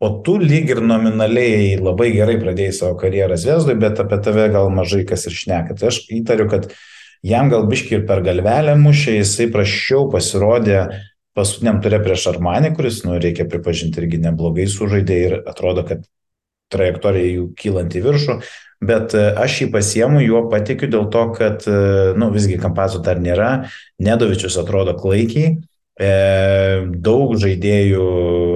o 0.00 0.10
tu 0.24 0.36
lyg 0.40 0.70
ir 0.72 0.82
nominaliai 0.84 1.76
labai 1.80 2.10
gerai 2.14 2.36
pradėjai 2.40 2.74
savo 2.78 2.96
karjerą 3.00 3.38
Zviesdui, 3.40 3.76
bet 3.80 4.00
apie 4.02 4.20
tave 4.24 4.48
gal 4.52 4.70
mažai 4.72 5.04
kas 5.08 5.26
ir 5.28 5.36
šneka. 5.36 5.76
Tai 5.78 5.90
aš 5.92 6.02
įtariu, 6.12 6.48
kad 6.52 6.70
jam 7.24 7.52
gal 7.52 7.68
biški 7.68 8.00
ir 8.00 8.08
per 8.08 8.24
galvelę 8.24 8.76
mušė, 8.80 9.18
jisai 9.20 9.48
prašiau 9.52 10.08
pasirodė 10.12 10.82
paskutiniam 11.36 11.82
turė 11.84 12.00
prieš 12.04 12.30
Armanį, 12.32 12.72
kuris, 12.76 13.02
nu, 13.04 13.18
reikia 13.20 13.44
pripažinti, 13.48 14.00
irgi 14.00 14.20
neblogai 14.24 14.64
sužaidė 14.72 15.18
ir 15.28 15.34
atrodo, 15.44 15.84
kad 15.88 16.04
trajektorija 16.72 17.34
jų 17.36 17.48
kylant 17.58 17.94
į 17.96 18.02
viršų, 18.04 18.36
bet 18.84 19.14
e, 19.16 19.24
aš 19.38 19.62
jį 19.62 19.70
pasiemu, 19.74 20.20
juo 20.24 20.44
patikiu 20.52 20.90
dėl 20.92 21.08
to, 21.12 21.24
kad, 21.36 21.64
e, 21.68 22.12
nu, 22.18 22.30
visgi 22.34 22.60
Kampazo 22.60 23.00
dar 23.04 23.20
nėra, 23.22 23.68
Nedovičius 24.02 24.58
atrodo 24.60 24.96
klaikiai, 24.98 25.56
e, 25.96 26.10
daug 27.06 27.36
žaidėjų 27.40 28.06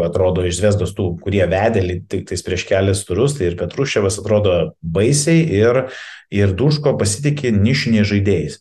atrodo 0.06 0.44
iš 0.48 0.62
Vesdos 0.64 0.94
tų, 0.96 1.12
kurie 1.24 1.44
vedė 1.50 1.84
tik 2.10 2.26
tais 2.30 2.44
prieš 2.46 2.66
kelias 2.68 3.04
turus, 3.08 3.38
tai 3.38 3.50
ir 3.50 3.60
Petruševas 3.60 4.20
atrodo 4.20 4.56
baisiai 4.82 5.44
ir, 5.60 5.86
ir 6.34 6.56
Duško 6.56 6.98
pasitikė 7.00 7.54
nišiniais 7.56 8.10
žaidėjais. 8.10 8.60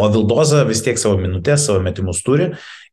O 0.00 0.06
Vildoza 0.10 0.62
vis 0.64 0.80
tiek 0.82 0.96
savo 0.98 1.18
minutės, 1.20 1.66
savo 1.68 1.82
metimus 1.84 2.22
turi 2.24 2.48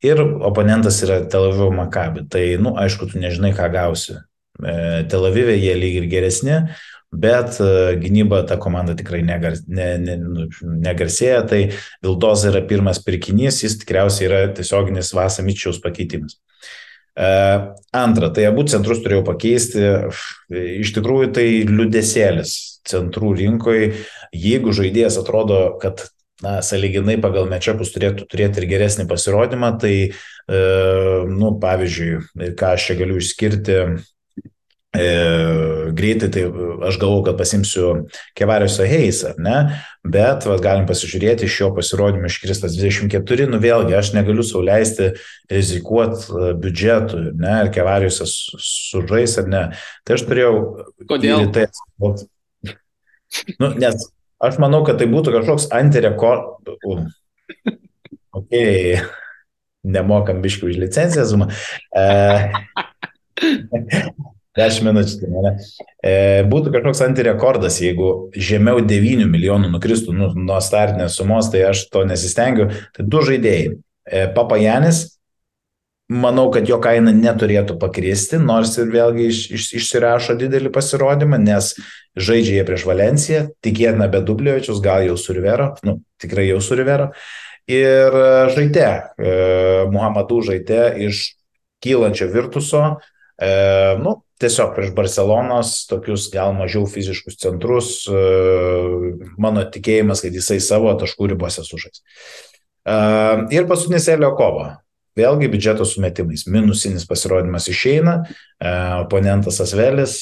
ir 0.06 0.20
oponentas 0.22 1.00
yra 1.06 1.22
Tel 1.32 1.48
Avivo 1.48 1.72
Makabi. 1.74 2.26
Tai, 2.30 2.44
nu, 2.62 2.76
aišku, 2.78 3.08
tu 3.10 3.22
nežinai, 3.22 3.54
ką 3.56 3.70
gausi. 3.74 4.20
E, 4.60 5.06
Tel 5.10 5.28
Avive 5.30 5.58
jie 5.58 5.76
lyg 5.78 6.00
ir 6.02 6.10
geresni, 6.12 6.60
bet 7.10 7.60
e, 7.64 7.96
gynyba 8.02 8.44
ta 8.48 8.60
komanda 8.62 8.96
tikrai 8.98 9.22
negar, 9.26 9.58
ne, 9.68 9.90
ne, 10.04 10.18
nu, 10.22 10.50
negarsėja, 10.84 11.42
tai 11.50 11.62
Vildoza 12.06 12.52
yra 12.52 12.64
pirmas 12.68 13.02
pirkinys, 13.06 13.64
jis 13.66 13.80
tikriausiai 13.82 14.30
yra 14.30 14.44
tiesioginis 14.56 15.14
Vasamičiaus 15.18 15.82
pakeitimas. 15.84 16.40
Antra, 17.20 18.30
tai 18.32 18.46
abu 18.48 18.64
centrus 18.72 19.02
turėjau 19.04 19.26
pakeisti. 19.28 19.82
Iš 20.80 20.94
tikrųjų, 20.96 21.34
tai 21.36 21.48
liudesėlis 21.68 22.54
centrų 22.88 23.34
rinkoje. 23.42 23.90
Jeigu 24.32 24.72
žaidėjas 24.78 25.18
atrodo, 25.20 25.58
kad 25.82 26.06
na, 26.44 26.60
saliginai 26.66 27.18
pagal 27.22 27.50
mečiapus 27.52 27.92
turėtų 27.96 28.28
turėti 28.30 28.62
ir 28.62 28.70
geresnį 28.70 29.08
pasirodymą, 29.10 29.74
tai, 29.82 29.96
e, 30.10 30.62
nu, 31.28 31.52
pavyzdžiui, 31.62 32.54
ką 32.60 32.74
aš 32.76 32.90
čia 32.90 32.98
galiu 33.02 33.20
išskirti, 33.20 33.80
e, 34.96 35.08
greitai, 35.96 36.30
tai 36.34 36.44
aš 36.88 37.00
galvoju, 37.02 37.24
kad 37.28 37.40
pasimsiu 37.40 37.92
Kevariusą 38.38 38.88
Heisą, 38.90 39.34
ne, 39.42 39.58
bet 40.04 40.48
va, 40.50 40.58
galim 40.64 40.88
pasižiūrėti 40.90 41.48
iš 41.48 41.58
jo 41.62 41.72
pasirodymą 41.78 42.30
iškristas 42.30 42.78
24, 42.80 43.50
nu 43.52 43.62
vėlgi, 43.62 43.98
aš 43.98 44.14
negaliu 44.18 44.46
sauliaisti 44.46 45.12
rizikuoti 45.52 46.30
e, 46.30 46.52
biudžetu, 46.64 47.24
ne, 47.40 47.56
ar 47.66 47.74
Kevariusas 47.76 48.36
sužais 48.66 49.38
ar 49.42 49.52
ne. 49.52 49.66
Tai 50.08 50.18
aš 50.18 50.28
turėjau... 50.30 50.56
Kodėl? 51.10 51.50
Tai, 51.54 51.68
nu, 53.60 53.74
nes 53.78 54.10
Aš 54.40 54.56
manau, 54.64 54.86
kad 54.88 54.96
tai 55.02 55.08
būtų 55.12 55.34
kažkoks 55.36 55.66
antirekord. 55.76 56.70
Ok, 58.40 58.54
nemokam 59.84 60.40
biškių 60.40 60.70
už 60.72 60.80
licenciją. 60.80 61.50
E, 61.92 62.06
10 64.60 64.88
minučių, 64.90 65.20
tai 65.22 65.30
ne. 65.34 65.54
E, 66.04 66.16
būtų 66.52 66.74
kažkoks 66.76 67.04
antirekordas, 67.08 67.80
jeigu 67.84 68.30
žemiau 68.36 68.84
9 68.86 69.28
milijonų 69.32 69.72
nukristų 69.74 70.16
nu, 70.18 70.34
nuo 70.36 70.60
startinės 70.64 71.16
sumos, 71.20 71.52
tai 71.54 71.66
aš 71.72 71.88
to 71.94 72.04
nesistengiu. 72.10 72.70
Tai 72.96 73.08
du 73.08 73.24
žaidėjai. 73.26 73.80
E, 74.10 74.28
Papajanis 74.36 75.08
Manau, 76.10 76.48
kad 76.50 76.66
jo 76.66 76.80
kaina 76.82 77.12
neturėtų 77.14 77.76
pakristi, 77.78 78.40
nors 78.42 78.72
ir 78.82 78.88
vėlgi 78.90 79.28
iš, 79.30 79.42
iš, 79.54 79.66
išsirašo 79.78 80.34
didelį 80.40 80.72
pasirodymą, 80.74 81.38
nes 81.38 81.76
žaidžia 82.18 82.56
jie 82.56 82.64
prieš 82.66 82.86
Valenciją, 82.90 83.42
tikėtina 83.62 84.08
be 84.10 84.24
Dubliovičius, 84.26 84.82
gal 84.82 85.06
jau 85.06 85.20
su 85.22 85.36
Rivero, 85.38 85.76
nu, 85.86 86.00
tikrai 86.18 86.48
jau 86.48 86.58
su 86.66 86.80
Rivero. 86.80 87.12
Ir 87.70 88.18
e, 88.18 88.32
žaidė, 88.56 88.88
e, 89.22 89.36
Muhammadu 89.94 90.40
žaidė 90.50 90.88
iš 91.06 91.22
kylančio 91.86 92.32
Virtuso, 92.34 92.82
e, 93.38 93.54
nu, 94.02 94.16
tiesiog 94.40 94.74
prieš 94.76 94.94
Barcelonos 94.96 95.74
tokius 95.90 96.30
gal 96.34 96.54
mažiau 96.56 96.88
fiziškus 96.90 97.38
centrus, 97.42 97.92
e, 98.08 98.22
mano 99.42 99.66
tikėjimas, 99.68 100.24
kad 100.24 100.36
jisai 100.36 100.60
savo 100.64 100.94
taškų 101.00 101.34
ribose 101.34 101.66
sužais. 101.68 102.02
E, 102.88 102.96
ir 103.56 103.68
paskutinis 103.70 104.08
Elio 104.12 104.32
Kovo. 104.40 104.70
Vėlgi 105.20 105.50
biudžeto 105.52 105.84
sumetimais. 105.84 106.46
Minusinis 106.48 107.08
pasirodymas 107.10 107.68
išeina, 107.68 108.22
e, 108.24 108.76
oponentas 109.04 109.60
Asvelis, 109.66 110.20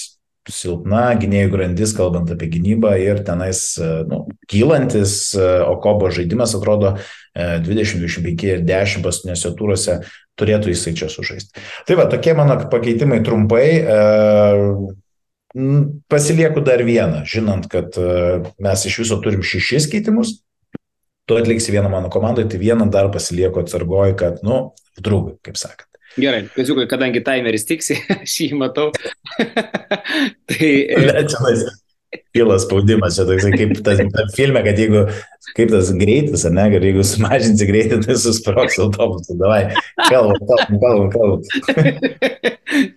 silpna 0.48 1.12
gynėjų 1.20 1.52
grandis, 1.52 1.92
kalbant 1.94 2.30
apie 2.32 2.48
gynybą 2.54 2.94
ir 3.04 3.18
tenais 3.28 3.60
nu, 4.08 4.22
kylantis 4.48 5.34
Okobo 5.36 6.08
žaidimas 6.08 6.54
atrodo 6.56 6.94
20, 7.36 8.00
25 8.00 8.46
ir 8.48 8.64
10 8.64 9.04
paskutinėse 9.04 9.52
turose 9.60 9.98
turėtų 10.38 10.72
jisai 10.74 10.96
čia 10.98 11.10
sužaisti. 11.12 11.64
Tai 11.88 12.00
va, 12.00 12.08
tokie 12.12 12.34
mano 12.38 12.58
pakeitimai 12.72 13.22
trumpai. 13.26 13.68
Pasilieku 16.12 16.62
dar 16.62 16.84
vieną, 16.86 17.24
žinant, 17.26 17.66
kad 17.72 17.96
mes 18.62 18.84
iš 18.86 19.00
viso 19.02 19.18
turim 19.24 19.42
šešis 19.42 19.88
keitimus, 19.90 20.36
tu 21.28 21.38
atliksi 21.40 21.74
vieną 21.74 21.90
mano 21.90 22.12
komandai, 22.14 22.46
tai 22.50 22.60
vieną 22.62 22.90
dar 22.94 23.10
pasilieku 23.12 23.64
atsargoju, 23.64 24.16
kad, 24.20 24.44
nu, 24.46 24.60
draugai, 25.02 25.38
kaip 25.44 25.58
sakant. 25.60 25.90
Gerai, 26.18 26.48
Kaziukai, 26.50 26.88
kadangi 26.90 27.22
timeris 27.26 27.68
tiksi, 27.70 28.00
aš 28.22 28.38
jį 28.46 28.54
matau. 28.58 28.90
tai... 30.50 30.72
Lečiamas. 31.10 31.68
Pilas 32.32 32.64
spaudimas, 32.64 33.18
čia 33.18 33.26
toksai 33.28 33.50
kaip 33.52 33.82
tas 33.84 34.00
filme, 34.38 34.62
kad 34.64 34.78
jeigu, 34.80 35.02
kaip 35.58 35.72
tas 35.74 35.90
greitis, 35.92 36.46
ar 36.48 36.54
ne, 36.56 36.68
kad 36.72 36.86
jeigu 36.88 37.04
sumažinsi 37.04 37.68
greitį, 37.68 37.98
tai 38.06 38.16
susproks 38.22 38.78
autobusą, 38.80 39.36
davai, 39.40 39.74
kalbam, 40.08 40.38
kalbam, 40.80 41.10
kalbam, 41.12 41.42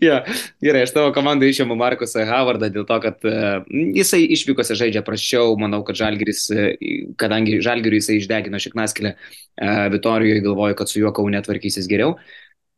ja, 0.07 0.21
gerai, 0.63 0.85
aš 0.87 0.95
tavo 0.95 1.11
komandai 1.17 1.51
išėmu 1.51 1.75
Markusą 1.81 2.23
Havardą 2.29 2.71
dėl 2.71 2.87
to, 2.87 3.01
kad 3.03 3.27
uh, 3.27 3.67
jisai 3.99 4.23
išvykose 4.37 4.79
žaidžia 4.79 5.03
prašiau, 5.07 5.57
manau, 5.59 5.83
kad 5.87 5.99
Žalgiris, 5.99 6.45
uh, 6.55 6.71
kadangi 7.19 7.59
Žalgiriui 7.67 7.99
jisai 7.99 8.21
išdegino 8.21 8.63
šiknaskilę 8.63 9.17
uh, 9.17 9.89
Vitorijoje, 9.91 10.47
galvoju, 10.47 10.79
kad 10.79 10.93
su 10.93 11.03
juo 11.03 11.11
kaunė 11.17 11.43
tvarkysis 11.47 11.91
geriau. 11.91 12.15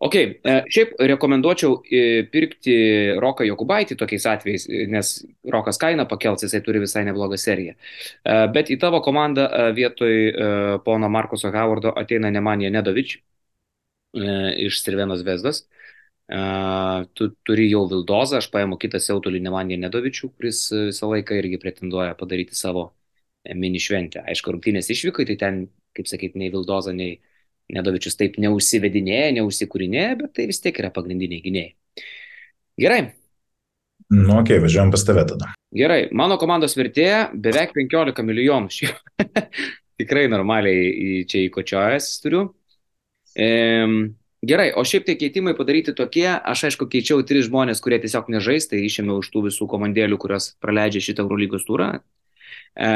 Ok, 0.02 0.14
e, 0.18 0.54
šiaip 0.74 0.96
rekomenduočiau 1.12 1.76
e, 1.86 1.98
pirkti 2.30 2.72
Roką 3.22 3.44
Jokubaitį 3.46 3.94
tokiais 4.00 4.24
atvejais, 4.26 4.64
e, 4.66 4.80
nes 4.90 5.10
Rokas 5.54 5.78
kainą 5.78 6.08
pakels, 6.10 6.42
jisai 6.42 6.58
turi 6.66 6.80
visai 6.82 7.04
neblogą 7.06 7.38
seriją. 7.38 7.76
Bet 8.56 8.72
į 8.74 8.80
tavo 8.82 8.98
komandą 9.04 9.46
vietoj 9.76 10.18
pono 10.86 11.10
Markuso 11.12 11.52
Howardo 11.54 11.94
ateina 12.02 12.32
Nemanija 12.34 12.72
Nedovič 12.74 13.14
iš 14.66 14.82
Sirvenos 14.82 15.22
Vesdas. 15.26 15.62
Tu 17.14 17.28
turi 17.46 17.68
jau 17.70 17.84
Vildozą, 17.90 18.40
aš 18.42 18.50
paimu 18.50 18.78
kitą 18.82 18.98
siautulį 19.02 19.42
Nemaniją 19.46 19.84
Nedovičių, 19.86 20.32
kuris 20.34 20.64
visą 20.90 21.10
laiką 21.14 21.38
irgi 21.38 21.60
pretenduoja 21.62 22.16
padaryti 22.18 22.58
savo 22.58 22.88
mini 23.54 23.78
šventę. 23.82 24.24
Aišku, 24.26 24.54
rungtynės 24.56 24.90
išvykai, 24.94 25.28
tai 25.30 25.38
ten, 25.38 25.66
kaip 25.96 26.10
sakyt, 26.10 26.34
nei 26.38 26.50
Vildoza, 26.54 26.94
nei 26.96 27.20
Nedovičius 27.72 28.18
taip 28.20 28.36
neužsivedinėja, 28.42 29.32
neužsikūrinėja, 29.38 30.14
bet 30.20 30.34
tai 30.36 30.48
vis 30.50 30.60
tiek 30.60 30.76
yra 30.82 30.92
pagrindiniai 30.94 31.42
gynėjai. 31.44 31.74
Gerai. 32.82 33.02
Nu, 34.12 34.34
okei, 34.36 34.58
okay, 34.58 34.62
važiuojam 34.64 34.90
pas 34.92 35.04
tave 35.08 35.24
tada. 35.28 35.52
Gerai, 35.72 36.02
mano 36.12 36.36
komandos 36.40 36.74
vertė 36.76 37.08
beveik 37.32 37.72
15 37.76 38.24
milijonų. 38.28 38.90
Tikrai 40.00 40.26
normaliai 40.28 41.22
čia 41.28 41.46
įkočiojas 41.46 42.10
turiu. 42.20 42.42
E, 43.32 43.48
gerai, 44.44 44.68
o 44.76 44.84
šiaip 44.84 45.06
tai 45.08 45.16
keitimai 45.20 45.54
padaryti 45.56 45.94
tokie, 45.96 46.26
aš 46.28 46.66
aišku 46.68 46.88
keičiau 46.92 47.24
tris 47.24 47.46
žmonės, 47.48 47.80
kurie 47.84 48.00
tiesiog 48.02 48.28
nežais, 48.34 48.68
tai 48.68 48.82
išėmiau 48.84 49.22
iš 49.22 49.30
tų 49.32 49.46
visų 49.48 49.68
komandėlių, 49.70 50.18
kurios 50.20 50.52
praleidžia 50.60 51.04
šitą 51.08 51.24
Eurolygos 51.24 51.64
turą. 51.68 51.94
E, 52.76 52.92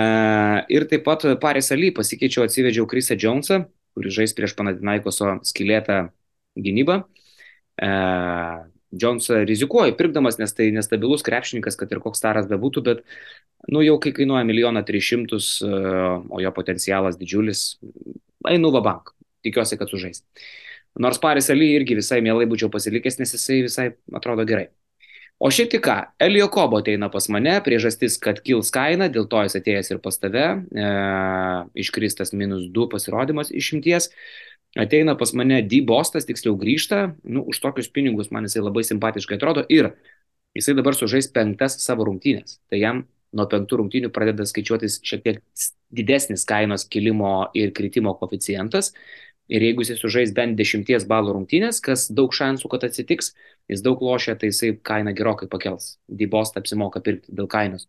ir 0.73 0.89
taip 0.91 1.07
pat 1.07 1.25
Paris 1.41 1.73
Ali 1.73 1.95
pasikeičiau, 1.97 2.45
atsivedžiau 2.45 2.89
Krisą 2.91 3.17
Jonesą, 3.21 3.63
kuris 3.97 4.15
žais 4.17 4.35
prieš 4.37 4.55
Panatinaikoso 4.59 5.39
skilėtą 5.49 6.11
gynybą. 6.61 7.01
E, 7.81 7.91
Jones 8.97 9.29
rizikuoja 9.49 9.97
pirkdamas, 9.97 10.39
nes 10.41 10.55
tai 10.57 10.69
nestabilus 10.75 11.25
krepšininkas, 11.27 11.77
kad 11.81 11.91
ir 11.93 12.01
koks 12.05 12.21
staras 12.23 12.47
bebūtų, 12.51 12.85
bet 12.87 13.03
nu, 13.73 13.83
jau 13.85 13.97
kai 14.03 14.13
kainuoja 14.17 14.47
milijoną 14.49 14.85
tris 14.87 15.09
šimtus, 15.09 15.51
e, 15.65 15.83
o 16.29 16.41
jo 16.45 16.53
potencialas 16.57 17.19
didžiulis, 17.21 17.67
einu 18.53 18.71
va 18.77 18.85
bank, 18.85 19.13
tikiuosi, 19.47 19.81
kad 19.81 19.91
sužais. 19.93 20.23
Nors 21.01 21.21
Paris 21.21 21.51
Ali 21.53 21.75
irgi 21.77 21.99
visai 21.99 22.23
mielai 22.25 22.47
būčiau 22.49 22.71
pasilikęs, 22.73 23.19
nes 23.21 23.35
jisai 23.37 23.63
visai 23.67 23.91
atrodo 24.17 24.47
gerai. 24.49 24.71
O 25.37 25.51
šiaip 25.53 25.69
tik 25.75 25.83
ką, 25.85 25.95
Elio 26.23 26.47
Kobo 26.49 26.79
ateina 26.81 27.11
pas 27.13 27.27
mane, 27.29 27.59
priežastis, 27.65 28.15
kad 28.23 28.39
kils 28.45 28.71
kaina, 28.73 29.11
dėl 29.13 29.27
to 29.29 29.43
jis 29.45 29.59
atėjęs 29.59 29.91
ir 29.93 29.99
pas 30.01 30.17
tave, 30.17 30.45
e, 30.73 30.87
iškristas 31.85 32.33
minus 32.33 32.71
2 32.73 32.87
pasirodymas 32.95 33.53
išimties, 33.53 34.09
ateina 34.81 35.13
pas 35.21 35.35
mane 35.37 35.61
D 35.69 35.83
Bostas, 35.85 36.25
tiksliau 36.29 36.57
grįžta, 36.57 37.03
nu, 37.29 37.45
už 37.53 37.61
tokius 37.61 37.93
pinigus 37.93 38.33
man 38.33 38.49
jisai 38.49 38.65
labai 38.65 38.87
simpatiškai 38.89 39.37
atrodo 39.37 39.67
ir 39.69 39.91
jisai 40.57 40.77
dabar 40.79 40.97
sužais 40.97 41.29
penktas 41.29 41.77
savo 41.85 42.09
rungtynės, 42.09 42.57
tai 42.73 42.81
jam 42.81 43.05
nuo 43.37 43.45
penktų 43.53 43.83
rungtynių 43.83 44.13
pradeda 44.17 44.47
skaičiuotis 44.49 45.03
šiek 45.05 45.25
tiek 45.25 45.45
didesnis 45.93 46.47
kainos 46.49 46.87
kilimo 46.89 47.51
ir 47.53 47.77
kritimo 47.77 48.15
koficijantas. 48.17 48.95
Ir 49.47 49.63
jeigu 49.63 49.85
jis 49.87 50.01
sužais 50.03 50.33
bent 50.35 50.59
10 50.59 51.07
balų 51.07 51.37
rungtynės, 51.37 51.79
kas 51.85 52.09
daug 52.11 52.33
šansų, 52.35 52.67
kad 52.73 52.83
atsitiks, 52.89 53.31
jis 53.71 53.83
daug 53.85 54.01
lošia, 54.03 54.35
tai 54.35 54.51
jisai 54.51 54.73
kainą 54.83 55.13
gerokai 55.15 55.47
pakels. 55.49 55.99
Dybostą 56.11 56.59
apsimoka 56.63 57.01
pirkti 57.01 57.31
dėl 57.31 57.47
kainos. 57.47 57.87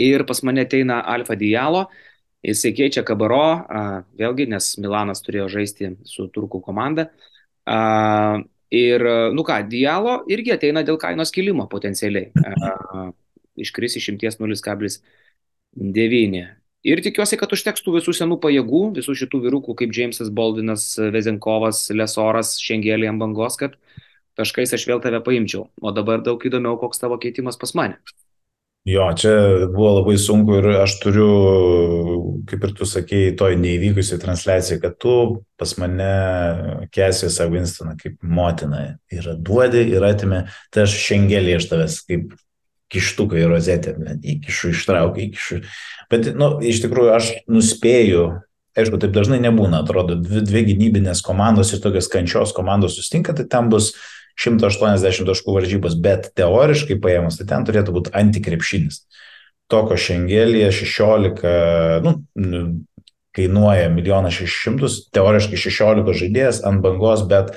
Ir 0.00 0.24
pas 0.24 0.42
mane 0.42 0.60
ateina 0.64 1.04
Alfa 1.04 1.36
Dialo, 1.36 1.90
jisai 2.40 2.72
keičia 2.72 3.04
Kabaro, 3.04 3.66
vėlgi, 4.16 4.48
nes 4.48 4.78
Milanas 4.80 5.20
turėjo 5.26 5.48
žaisti 5.52 5.92
su 6.08 6.24
turkų 6.32 6.62
komanda. 6.64 7.12
Ir, 8.70 9.04
nu 9.36 9.42
ką, 9.44 9.68
Dialo 9.68 10.24
irgi 10.32 10.56
ateina 10.56 10.80
dėl 10.86 10.96
kainos 11.02 11.30
kilimo 11.34 11.68
potencialiai. 11.68 12.32
Iškris 13.60 13.96
iš 14.00 14.08
100,9. 14.16 16.59
Ir 16.86 17.02
tikiuosi, 17.04 17.36
kad 17.36 17.50
užteks 17.52 17.84
tų 17.84 17.98
visų 17.98 18.14
senų 18.16 18.38
pajėgų, 18.40 18.82
visų 18.96 19.12
šitų 19.22 19.42
vyrukų 19.44 19.74
kaip 19.82 19.92
Jamesas 19.92 20.30
Boldinas, 20.32 20.94
Vezenkovas, 21.12 21.82
Lesoras, 21.92 22.54
Šengelį 22.62 23.10
ant 23.10 23.20
bangos, 23.20 23.58
kad 23.60 23.76
taškais 24.40 24.72
aš 24.78 24.86
vėl 24.88 25.02
tave 25.04 25.20
paimčiau. 25.24 25.66
O 25.84 25.92
dabar 25.92 26.24
daug 26.24 26.40
įdomiau, 26.40 26.78
koks 26.80 27.02
tavo 27.02 27.20
keitimas 27.20 27.60
pas 27.60 27.76
mane. 27.76 28.00
Jo, 28.88 29.10
čia 29.12 29.32
buvo 29.68 29.90
labai 29.98 30.14
sunku 30.16 30.56
ir 30.56 30.70
aš 30.80 30.94
turiu, 31.02 31.26
kaip 32.48 32.62
ir 32.64 32.70
tu 32.78 32.88
sakėjai, 32.88 33.34
toj 33.36 33.58
neįvykusiai 33.60 34.22
transliacijai, 34.22 34.80
kad 34.80 34.96
tu 35.04 35.16
pas 35.60 35.74
mane 35.82 36.12
Kesijosą 36.88 37.50
Winstoną 37.52 37.98
kaip 38.00 38.16
motina 38.24 38.86
ir 39.12 39.28
duodi 39.36 39.84
ir 39.92 40.06
atimė, 40.08 40.46
tai 40.72 40.86
aš 40.86 40.96
šengelį 40.96 41.58
iš 41.58 41.68
tavęs 41.68 41.98
kaip 42.08 42.32
kištuką 42.90 43.38
į 43.38 43.48
rozetę, 43.50 43.94
įkišu, 44.34 44.72
ištraukiu, 44.74 45.28
įkišu. 45.28 45.60
Bet, 46.12 46.30
nu, 46.36 46.52
iš 46.66 46.82
tikrųjų, 46.84 47.10
aš 47.14 47.32
nuspėju, 47.50 48.24
aišku, 48.78 49.00
taip 49.02 49.14
dažnai 49.14 49.40
nebūna, 49.42 49.84
atrodo, 49.84 50.18
dvi, 50.18 50.42
dvi 50.46 50.64
gynybinės 50.72 51.22
komandos 51.26 51.72
ir 51.74 51.82
tokios 51.84 52.10
kančios 52.10 52.54
komandos 52.56 52.98
sustinka, 52.98 53.34
tai 53.36 53.46
ten 53.50 53.70
bus 53.72 53.92
180 54.40 55.26
taškų 55.28 55.56
varžybos, 55.58 55.96
bet 56.00 56.30
teoriškai 56.38 56.98
paėmus, 57.02 57.40
tai 57.40 57.48
ten 57.50 57.66
turėtų 57.68 57.96
būti 57.96 58.14
antikrepšinis. 58.16 59.04
Toko 59.70 59.98
šengelėje 60.00 60.70
16, 60.80 61.50
nu, 62.06 62.14
kainuoja 63.36 63.90
1 63.92 64.32
600, 64.34 64.96
teoriškai 65.14 65.60
16 65.60 66.16
žaidėjas 66.24 66.64
ant 66.66 66.82
bangos, 66.82 67.22
bet 67.30 67.54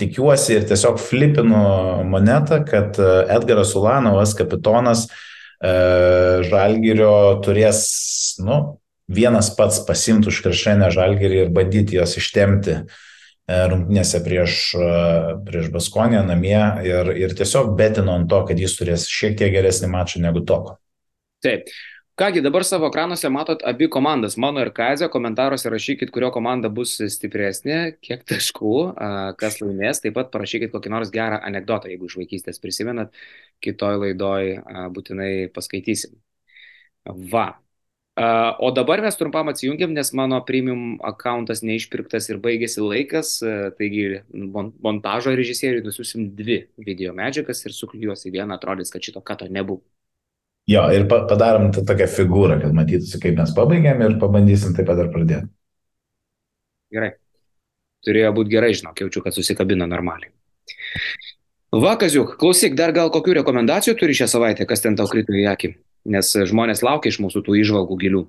tikiuosi 0.00 0.58
ir 0.58 0.66
tiesiog 0.68 0.98
flipinu 1.00 1.62
monetą, 2.08 2.60
kad 2.68 2.98
e, 3.00 3.10
Edgaras 3.36 3.74
Ulanovas, 3.78 4.34
kapitonas 4.36 5.06
e, 5.06 5.72
Žalgirio, 6.46 7.40
turės, 7.44 7.80
nu, 8.44 8.78
vienas 9.08 9.50
pats 9.56 9.80
pasimtų 9.88 10.32
už 10.32 10.42
krešenę 10.44 10.90
Žalgirį 10.94 11.44
ir 11.46 11.52
bandyti 11.56 11.96
jos 11.96 12.16
ištemti 12.20 12.76
e, 12.76 12.84
rungtynėse 13.72 14.20
prieš, 14.26 14.60
prieš 15.48 15.70
Baskonę 15.74 16.24
namie 16.28 16.60
ir, 16.84 17.12
ir 17.16 17.36
tiesiog 17.38 17.72
betino 17.78 18.18
ant 18.18 18.28
to, 18.32 18.42
kad 18.48 18.60
jis 18.60 18.76
turės 18.78 19.08
šiek 19.08 19.38
tiek 19.40 19.54
geresnį 19.54 19.92
mačą 19.92 20.24
negu 20.24 20.44
Toko. 20.44 20.76
Taip. 21.44 21.70
Kągi, 22.16 22.40
dabar 22.42 22.64
savo 22.64 22.86
ekranuose 22.88 23.28
matot 23.28 23.60
abi 23.68 23.90
komandas, 23.92 24.38
mano 24.40 24.62
ir 24.64 24.70
Kazio, 24.72 25.10
komentaruose 25.12 25.68
rašykit, 25.68 26.08
kurio 26.14 26.30
komanda 26.32 26.70
bus 26.72 26.94
stipresnė, 27.12 27.80
kiek 28.00 28.22
taškų, 28.24 28.70
kas 29.36 29.58
laimės, 29.60 30.00
taip 30.00 30.14
pat 30.16 30.30
parašykit 30.32 30.72
kokį 30.72 30.92
nors 30.94 31.10
gerą 31.12 31.36
anegdotą, 31.44 31.90
jeigu 31.92 32.08
iš 32.08 32.14
vaikystės 32.16 32.62
prisimenat, 32.62 33.12
kitoj 33.60 33.98
laidoj 34.00 34.48
būtinai 34.96 35.28
paskaitysim. 35.52 36.14
Va. 37.34 37.44
O 38.64 38.70
dabar 38.72 39.04
mes 39.04 39.20
trumpam 39.20 39.52
atsijungiam, 39.52 39.92
nes 39.92 40.14
mano 40.16 40.38
premium 40.48 40.96
akantas 41.04 41.60
neišpirktas 41.68 42.30
ir 42.32 42.40
baigėsi 42.40 42.80
laikas, 42.80 43.34
taigi 43.76 44.22
montažo 44.88 45.36
režisieriui 45.36 45.84
nusiusim 45.84 46.30
dvi 46.40 46.62
video 46.80 47.12
medžiagas 47.12 47.60
ir 47.68 47.76
suklijuos 47.76 48.24
į 48.24 48.38
vieną, 48.40 48.56
atrodys, 48.56 48.94
kad 48.96 49.04
šito 49.04 49.20
kato 49.20 49.52
nebuvo. 49.52 49.84
Jo, 50.66 50.88
ir 50.90 51.04
padarom 51.06 51.68
tą 51.74 51.84
tokią 51.86 52.08
figūrą, 52.10 52.56
kad 52.62 52.74
matytųsi, 52.74 53.20
kaip 53.22 53.36
mes 53.38 53.52
pabaigėm 53.54 54.02
ir 54.02 54.16
pabandysim 54.22 54.74
taip 54.74 54.88
pat 54.90 54.98
ir 55.04 55.12
pradėti. 55.12 55.46
Gerai. 56.94 57.12
Turėjo 58.06 58.32
būti 58.34 58.52
gerai, 58.54 58.72
žinok, 58.74 59.02
jaučiu, 59.02 59.22
kad 59.22 59.34
susikabino 59.34 59.86
normaliai. 59.90 60.32
Vakaziuk, 61.74 62.36
klausyk, 62.40 62.74
dar 62.78 62.92
gal 62.94 63.10
kokių 63.14 63.40
rekomendacijų 63.40 63.96
turi 63.98 64.14
šią 64.18 64.28
savaitę, 64.30 64.66
kas 64.66 64.82
ten 64.82 64.98
tau 64.98 65.06
krito 65.10 65.34
į 65.34 65.46
akį, 65.50 65.72
nes 66.14 66.30
žmonės 66.50 66.82
laukia 66.86 67.10
iš 67.10 67.18
mūsų 67.22 67.42
tų 67.46 67.58
išvalgų 67.62 67.98
gilių. 68.02 68.22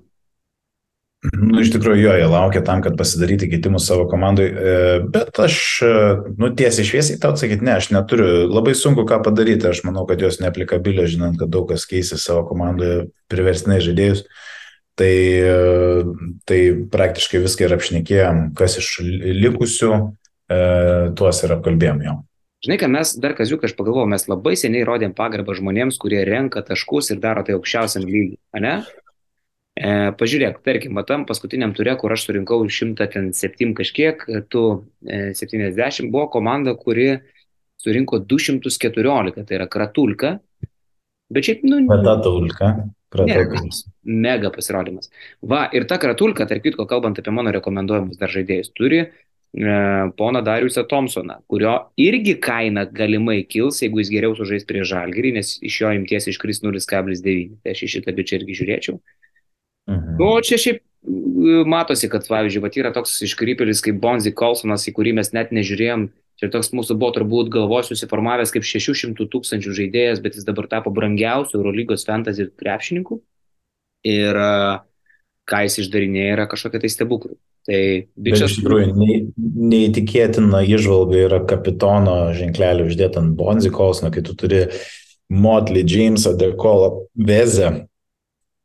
Nu, 1.18 1.58
iš 1.58 1.72
tikrųjų, 1.74 1.98
jo, 1.98 2.12
jie 2.14 2.26
laukia 2.30 2.60
tam, 2.62 2.78
kad 2.84 2.94
pasidaryti 2.98 3.48
keitimus 3.50 3.88
savo 3.88 4.04
komandai, 4.06 4.44
e, 4.46 4.74
bet 5.10 5.40
aš, 5.42 5.56
e, 5.82 5.94
nu, 6.38 6.52
tiesiai 6.54 6.86
šviesiai 6.86 7.18
tau 7.18 7.32
atsakyti, 7.34 7.64
ne, 7.66 7.72
aš 7.74 7.88
neturiu, 7.90 8.44
labai 8.46 8.76
sunku 8.78 9.02
ką 9.08 9.18
padaryti, 9.26 9.66
aš 9.66 9.82
manau, 9.88 10.04
kad 10.06 10.22
jos 10.22 10.38
neaplikabilė, 10.38 11.08
žinant, 11.10 11.34
kad 11.40 11.50
daug 11.50 11.66
kas 11.72 11.88
keisi 11.90 12.20
savo 12.22 12.44
komandoje 12.46 13.08
priverstinai 13.32 13.80
žaidėjus. 13.82 14.22
Tai, 14.98 15.10
e, 15.10 16.38
tai 16.46 16.60
praktiškai 16.94 17.42
viską 17.42 17.66
ir 17.66 17.74
apšnekėjom, 17.78 18.40
kas 18.58 18.78
iš 18.78 18.94
likusių, 19.42 19.92
tuos 21.18 21.42
ir 21.44 21.52
apkalbėjom 21.52 21.98
jau. 22.06 22.14
Žinai, 22.64 22.78
kad 22.80 22.90
mes 22.90 23.10
dar 23.20 23.34
kaziuk, 23.36 23.66
aš 23.66 23.74
pagalvojau, 23.76 24.08
mes 24.10 24.24
labai 24.30 24.54
seniai 24.58 24.86
rodėm 24.86 25.12
pagarbą 25.18 25.54
žmonėms, 25.58 25.98
kurie 26.00 26.22
renka 26.26 26.62
taškus 26.64 27.12
ir 27.12 27.20
daro 27.22 27.44
tai 27.44 27.58
aukščiausiam 27.58 28.06
lygiui, 28.06 28.38
ne? 28.64 28.78
E, 29.78 29.90
pažiūrėk, 30.18 30.58
tarkim, 30.66 30.94
matam 30.96 31.24
paskutiniam 31.28 31.70
turė, 31.76 31.94
kur 32.00 32.10
aš 32.10 32.24
surinkau 32.26 32.64
107 32.66 33.74
kažkiek, 33.78 34.24
tu 34.50 34.62
e, 35.06 35.30
70, 35.38 36.08
buvo 36.10 36.26
komanda, 36.32 36.74
kuri 36.74 37.12
surinko 37.78 38.18
214, 38.26 39.44
tai 39.44 39.58
yra 39.60 39.68
Kratulka. 39.70 40.38
Bet 41.30 41.46
šiaip, 41.46 41.62
nu... 41.68 41.84
Kratulka. 41.86 42.72
Kratulkas. 43.14 43.84
Mega 44.02 44.50
pasirodymas. 44.52 45.12
Va, 45.46 45.68
ir 45.76 45.86
ta 45.88 46.00
Kratulka, 46.02 46.48
tarp 46.48 46.64
kitko, 46.64 46.88
kalbant 46.90 47.20
apie 47.20 47.32
mano 47.34 47.52
rekomenduojamus 47.54 48.18
dar 48.18 48.34
žaidėjus, 48.34 48.72
turi 48.76 49.04
e, 49.04 49.08
pona 50.18 50.42
Dariusą 50.44 50.84
Thompsoną, 50.90 51.38
kurio 51.48 51.76
irgi 52.02 52.34
kaina 52.42 52.84
galimai 52.98 53.44
kils, 53.46 53.78
jeigu 53.84 54.02
jis 54.02 54.10
geriau 54.16 54.34
sužais 54.36 54.66
prie 54.68 54.82
žalgerį, 54.88 55.36
nes 55.38 55.54
iš 55.62 55.78
jo 55.84 55.94
imties 56.00 56.28
iškris 56.34 56.64
0,9. 56.66 57.62
Tai 57.62 57.76
aš 57.76 57.86
į 57.86 57.92
šitą 57.94 58.16
bičią 58.18 58.42
irgi 58.42 58.58
žiūrėčiau. 58.64 59.00
Mhm. 59.88 60.18
Nu, 60.20 60.30
čia 60.44 60.60
šiaip 60.60 60.84
matosi, 61.68 62.08
kad, 62.12 62.26
pavyzdžiui, 62.28 62.62
va, 62.62 62.70
yra 62.80 62.92
toks 62.94 63.16
iškrypėlis 63.24 63.82
kaip 63.84 64.00
Bonzi 64.02 64.34
Colsonas, 64.36 64.86
į 64.90 64.94
kurį 64.96 65.14
mes 65.20 65.32
net 65.32 65.54
nežiūrėjom. 65.54 66.08
Čia 66.38 66.50
toks 66.54 66.70
mūsų 66.76 66.94
buvo 66.98 67.10
turbūt 67.16 67.48
galvos 67.50 67.88
susiformavęs 67.90 68.52
kaip 68.54 68.66
600 68.66 69.26
tūkstančių 69.32 69.74
žaidėjas, 69.74 70.20
bet 70.22 70.38
jis 70.38 70.46
dabar 70.46 70.68
tapo 70.70 70.92
brangiausiu 70.94 71.58
Eurolygos 71.58 72.06
fantasy 72.06 72.46
krepšininku. 72.60 73.18
Ir 74.06 74.38
ką 75.48 75.62
jis 75.64 75.80
išdarinėja 75.82 76.36
yra 76.36 76.46
kažkokia 76.50 76.84
tai 76.84 76.92
stebuklai. 76.92 77.34
Tai 77.68 77.80
bičias... 78.14 78.52
Iš 78.52 78.60
tikrųjų, 78.60 78.92
ne, 78.96 79.16
neįtikėtina 79.72 80.62
išvalga 80.68 81.18
yra 81.26 81.42
kapitono 81.48 82.16
ženklelį 82.36 82.86
uždėti 82.88 83.20
ant 83.20 83.34
Bonzi 83.36 83.72
Colsono, 83.74 84.12
kai 84.14 84.22
tu 84.24 84.36
turi 84.38 84.66
Motley 85.28 85.82
Jamesą, 85.84 86.36
Dekolą, 86.38 87.08
Vezę, 87.18 87.87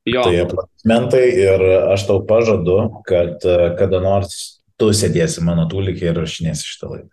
Jo. 0.09 0.23
Tai 0.27 0.35
aplodismentai 0.43 1.25
ir 1.39 1.63
aš 1.93 2.07
tau 2.09 2.21
pažadu, 2.27 2.77
kad 3.07 3.43
e, 3.47 3.57
kada 3.79 4.01
nors 4.03 4.59
tu 4.79 4.91
sėdėsi 4.91 5.43
mano 5.45 5.63
tūlikį 5.71 6.09
ir 6.09 6.17
rašinėsi 6.19 6.67
šitą 6.73 6.89
laidą. 6.91 7.09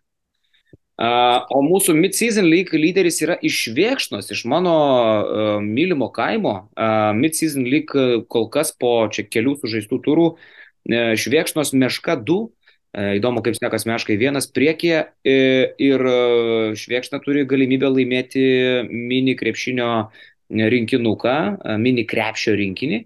Uh, 1.01 1.39
o 1.57 1.63
mūsų 1.65 1.95
Mid-Season 1.97 2.45
League 2.45 2.77
lyderis 2.77 3.23
yra 3.25 3.39
iš 3.41 3.71
Viekšnos, 3.73 4.27
iš 4.35 4.43
mano 4.45 4.75
uh, 4.77 5.53
mylimo 5.65 6.11
kaimo. 6.13 6.53
Uh, 6.77 7.15
Mid-Season 7.17 7.65
League 7.65 8.05
kol 8.29 8.51
kas 8.53 8.75
po 8.77 9.07
čia 9.09 9.25
kelių 9.25 9.55
sužaistų 9.63 10.01
turų 10.05 10.27
uh, 10.35 11.15
Šviekšnos 11.17 11.73
Meška 11.73 12.19
2. 12.21 12.37
Uh, 12.37 13.15
įdomu, 13.17 13.41
kaip 13.47 13.57
snekas 13.57 13.89
Meškai 13.89 14.19
vienas 14.21 14.51
priekyje 14.53 15.07
uh, 15.07 15.73
ir 15.81 16.05
uh, 16.05 16.77
Šviekšna 16.77 17.23
turi 17.25 17.47
galimybę 17.49 17.89
laimėti 17.95 18.45
mini 18.91 19.39
krepšinio 19.41 19.89
uh, 20.03 20.21
rinkinuką, 20.51 21.37
mini 21.81 22.05
krepšio 22.09 22.57
rinkinį, 22.59 23.01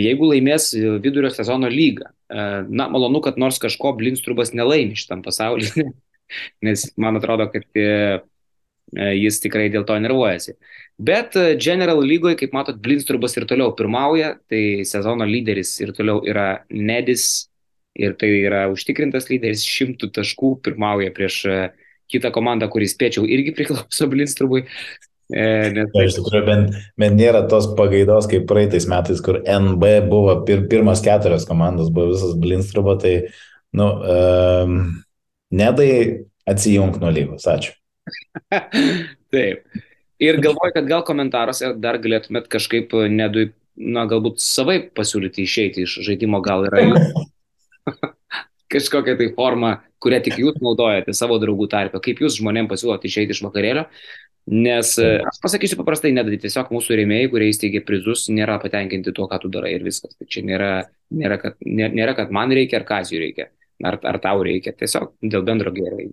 jeigu 0.00 0.30
laimės 0.32 0.70
vidurio 1.02 1.30
sezono 1.32 1.70
lygą. 1.70 2.10
Na, 2.70 2.86
malonu, 2.92 3.22
kad 3.24 3.38
nors 3.40 3.58
kažko 3.62 3.94
Blinstrubas 3.98 4.52
nelaimi 4.54 4.98
šitam 4.98 5.24
pasaulyje, 5.26 5.88
nes 6.66 6.86
man 7.00 7.18
atrodo, 7.18 7.48
kad 7.50 7.66
jis 9.18 9.38
tikrai 9.42 9.68
dėl 9.70 9.86
to 9.86 9.96
nervuojasi. 10.02 10.56
Bet 11.00 11.36
General 11.62 12.00
lygoje, 12.04 12.36
kaip 12.42 12.54
matot, 12.54 12.78
Blinstrubas 12.82 13.36
ir 13.38 13.46
toliau 13.50 13.72
pirmauja, 13.76 14.34
tai 14.50 14.82
sezono 14.86 15.26
lyderis 15.26 15.76
ir 15.80 15.94
toliau 15.96 16.20
yra 16.28 16.64
Nedis 16.70 17.46
ir 17.98 18.14
tai 18.18 18.30
yra 18.44 18.66
užtikrintas 18.70 19.30
lyderis, 19.30 19.64
šimtų 19.66 20.10
taškų 20.14 20.56
pirmauja 20.64 21.10
prieš 21.14 21.42
kitą 22.10 22.32
komandą, 22.34 22.68
kuris 22.70 22.94
spėčiau 22.96 23.26
irgi 23.28 23.54
priklauso 23.56 24.08
Blinstrubui. 24.10 24.64
E, 25.30 25.44
nes 25.76 25.92
iš 26.04 26.16
tikrųjų, 26.18 26.42
bent, 26.46 26.78
bent 26.98 27.18
nėra 27.18 27.44
tos 27.50 27.68
pagaidos, 27.78 28.26
kaip 28.30 28.48
praeitais 28.50 28.88
metais, 28.90 29.20
kur 29.22 29.38
NB 29.40 29.92
buvo 30.10 30.34
pir, 30.46 30.64
pirmas 30.70 31.02
keturios 31.04 31.46
komandos, 31.48 31.92
buvo 31.94 32.10
visas 32.14 32.34
Blinstrubo, 32.40 32.96
tai, 33.00 33.14
nu, 33.78 33.86
um, 34.02 34.80
nedai 35.54 35.92
atsijung 36.50 36.98
nuo 37.02 37.12
lygos. 37.14 37.46
Ačiū. 37.50 37.76
Taip. 39.34 39.82
Ir 40.20 40.36
galvoju, 40.42 40.74
kad 40.76 40.88
gal 40.88 41.04
komentaruose 41.06 41.72
dar 41.80 41.96
galėtumėt 42.02 42.50
kažkaip 42.52 42.92
nedui, 43.08 43.52
na, 43.80 44.04
galbūt 44.10 44.42
savai 44.44 44.82
pasiūlyti 44.92 45.46
išeiti 45.46 45.86
iš 45.86 46.00
žaidimo, 46.04 46.42
gal 46.44 46.66
yra 46.68 46.82
jų 46.84 46.98
kažkokia 48.70 49.16
tai 49.18 49.30
forma, 49.36 49.78
kurią 50.02 50.20
tik 50.24 50.38
jūs 50.40 50.60
naudojate 50.62 51.14
savo 51.16 51.38
draugų 51.42 51.68
tarpę, 51.72 52.00
kaip 52.04 52.20
jūs 52.22 52.38
žmonėm 52.38 52.68
pasiūlote 52.70 53.08
išeiti 53.08 53.34
iš 53.36 53.42
vakarėlio. 53.46 53.86
Nes 54.50 54.96
e, 54.98 55.10
aš 55.22 55.36
pasakysiu 55.44 55.76
paprastai, 55.78 56.10
nedai, 56.10 56.34
tiesiog 56.42 56.72
mūsų 56.74 56.96
rėmėjai, 56.98 57.28
kurie 57.30 57.50
įsteigė 57.52 57.84
prizus, 57.86 58.24
nėra 58.34 58.56
patenkinti 58.58 59.12
tuo, 59.14 59.28
ką 59.30 59.38
tu 59.44 59.50
darai 59.52 59.76
ir 59.76 59.84
viskas. 59.86 60.16
Tai 60.18 60.26
čia 60.26 60.42
nėra, 60.46 60.70
nėra, 61.14 61.36
kad, 61.38 61.60
nėra, 61.62 62.16
kad 62.18 62.32
man 62.34 62.50
reikia 62.56 62.80
ar 62.80 62.86
kazijų 62.88 63.20
reikia, 63.22 63.46
ar, 63.86 64.00
ar 64.10 64.18
tau 64.22 64.42
reikia, 64.42 64.74
tiesiog 64.74 65.12
dėl 65.22 65.44
bendro 65.46 65.70
gėrio. 65.76 66.08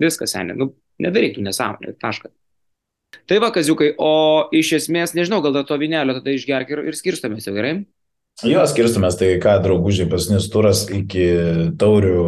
Viskas, 0.00 0.32
seniai, 0.32 0.56
nu, 0.56 0.70
nedaryk 1.04 1.36
tų 1.36 1.44
nesąmonę, 1.44 1.92
taškas. 2.00 2.32
Tai 3.28 3.36
va, 3.44 3.50
kaziukai, 3.52 3.92
o 4.00 4.14
iš 4.56 4.72
esmės, 4.80 5.12
nežinau, 5.14 5.42
gal 5.44 5.60
to 5.68 5.76
vinelio 5.78 6.16
tada 6.16 6.32
išgerk 6.32 6.72
ir, 6.72 6.82
ir 6.88 6.96
skirstamės 6.96 7.46
jau 7.46 7.54
gerai? 7.56 7.74
Jo, 8.48 8.64
skirstumės, 8.66 9.20
tai 9.20 9.34
ką, 9.44 9.58
draugužiai, 9.62 10.08
pasinis 10.10 10.48
turas 10.50 10.86
iki 10.90 11.28
taurių 11.78 12.24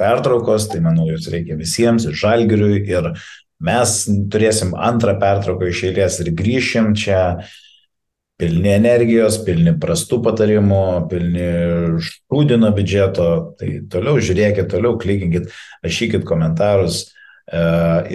pertraukos, 0.00 0.66
tai 0.72 0.80
manau, 0.82 1.06
jos 1.12 1.28
reikia 1.30 1.54
visiems, 1.60 2.08
ir 2.08 2.16
žalgiriui, 2.18 2.80
ir 2.88 3.12
mes 3.60 3.96
turėsim 4.32 4.72
antrą 4.76 5.16
pertrauką 5.20 5.68
iš 5.70 5.84
eilės 5.90 6.20
ir 6.22 6.32
grįšim 6.36 6.94
čia 6.98 7.20
pilni 8.40 8.72
energijos, 8.72 9.36
pilni 9.44 9.74
prastų 9.80 10.20
patarimų, 10.24 10.84
pilni 11.10 11.48
šūdino 12.06 12.70
biudžeto. 12.76 13.28
Tai 13.60 13.72
toliau 13.92 14.20
žiūrėkit, 14.22 14.70
toliau 14.72 14.96
klikinkit, 15.00 15.50
rašykit 15.84 16.24
komentarus 16.28 17.02
e, 17.04 17.60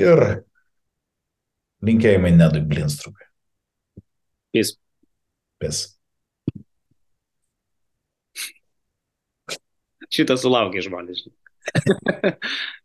ir 0.01 0.23
linkėjimai 1.85 2.33
nedui 2.33 2.63
blinstrukai. 2.65 3.29
Pis. 4.55 4.73
Pis. 5.61 5.83
Šitą 10.15 10.37
sulaukė 10.39 10.81
žmonės. 10.85 11.25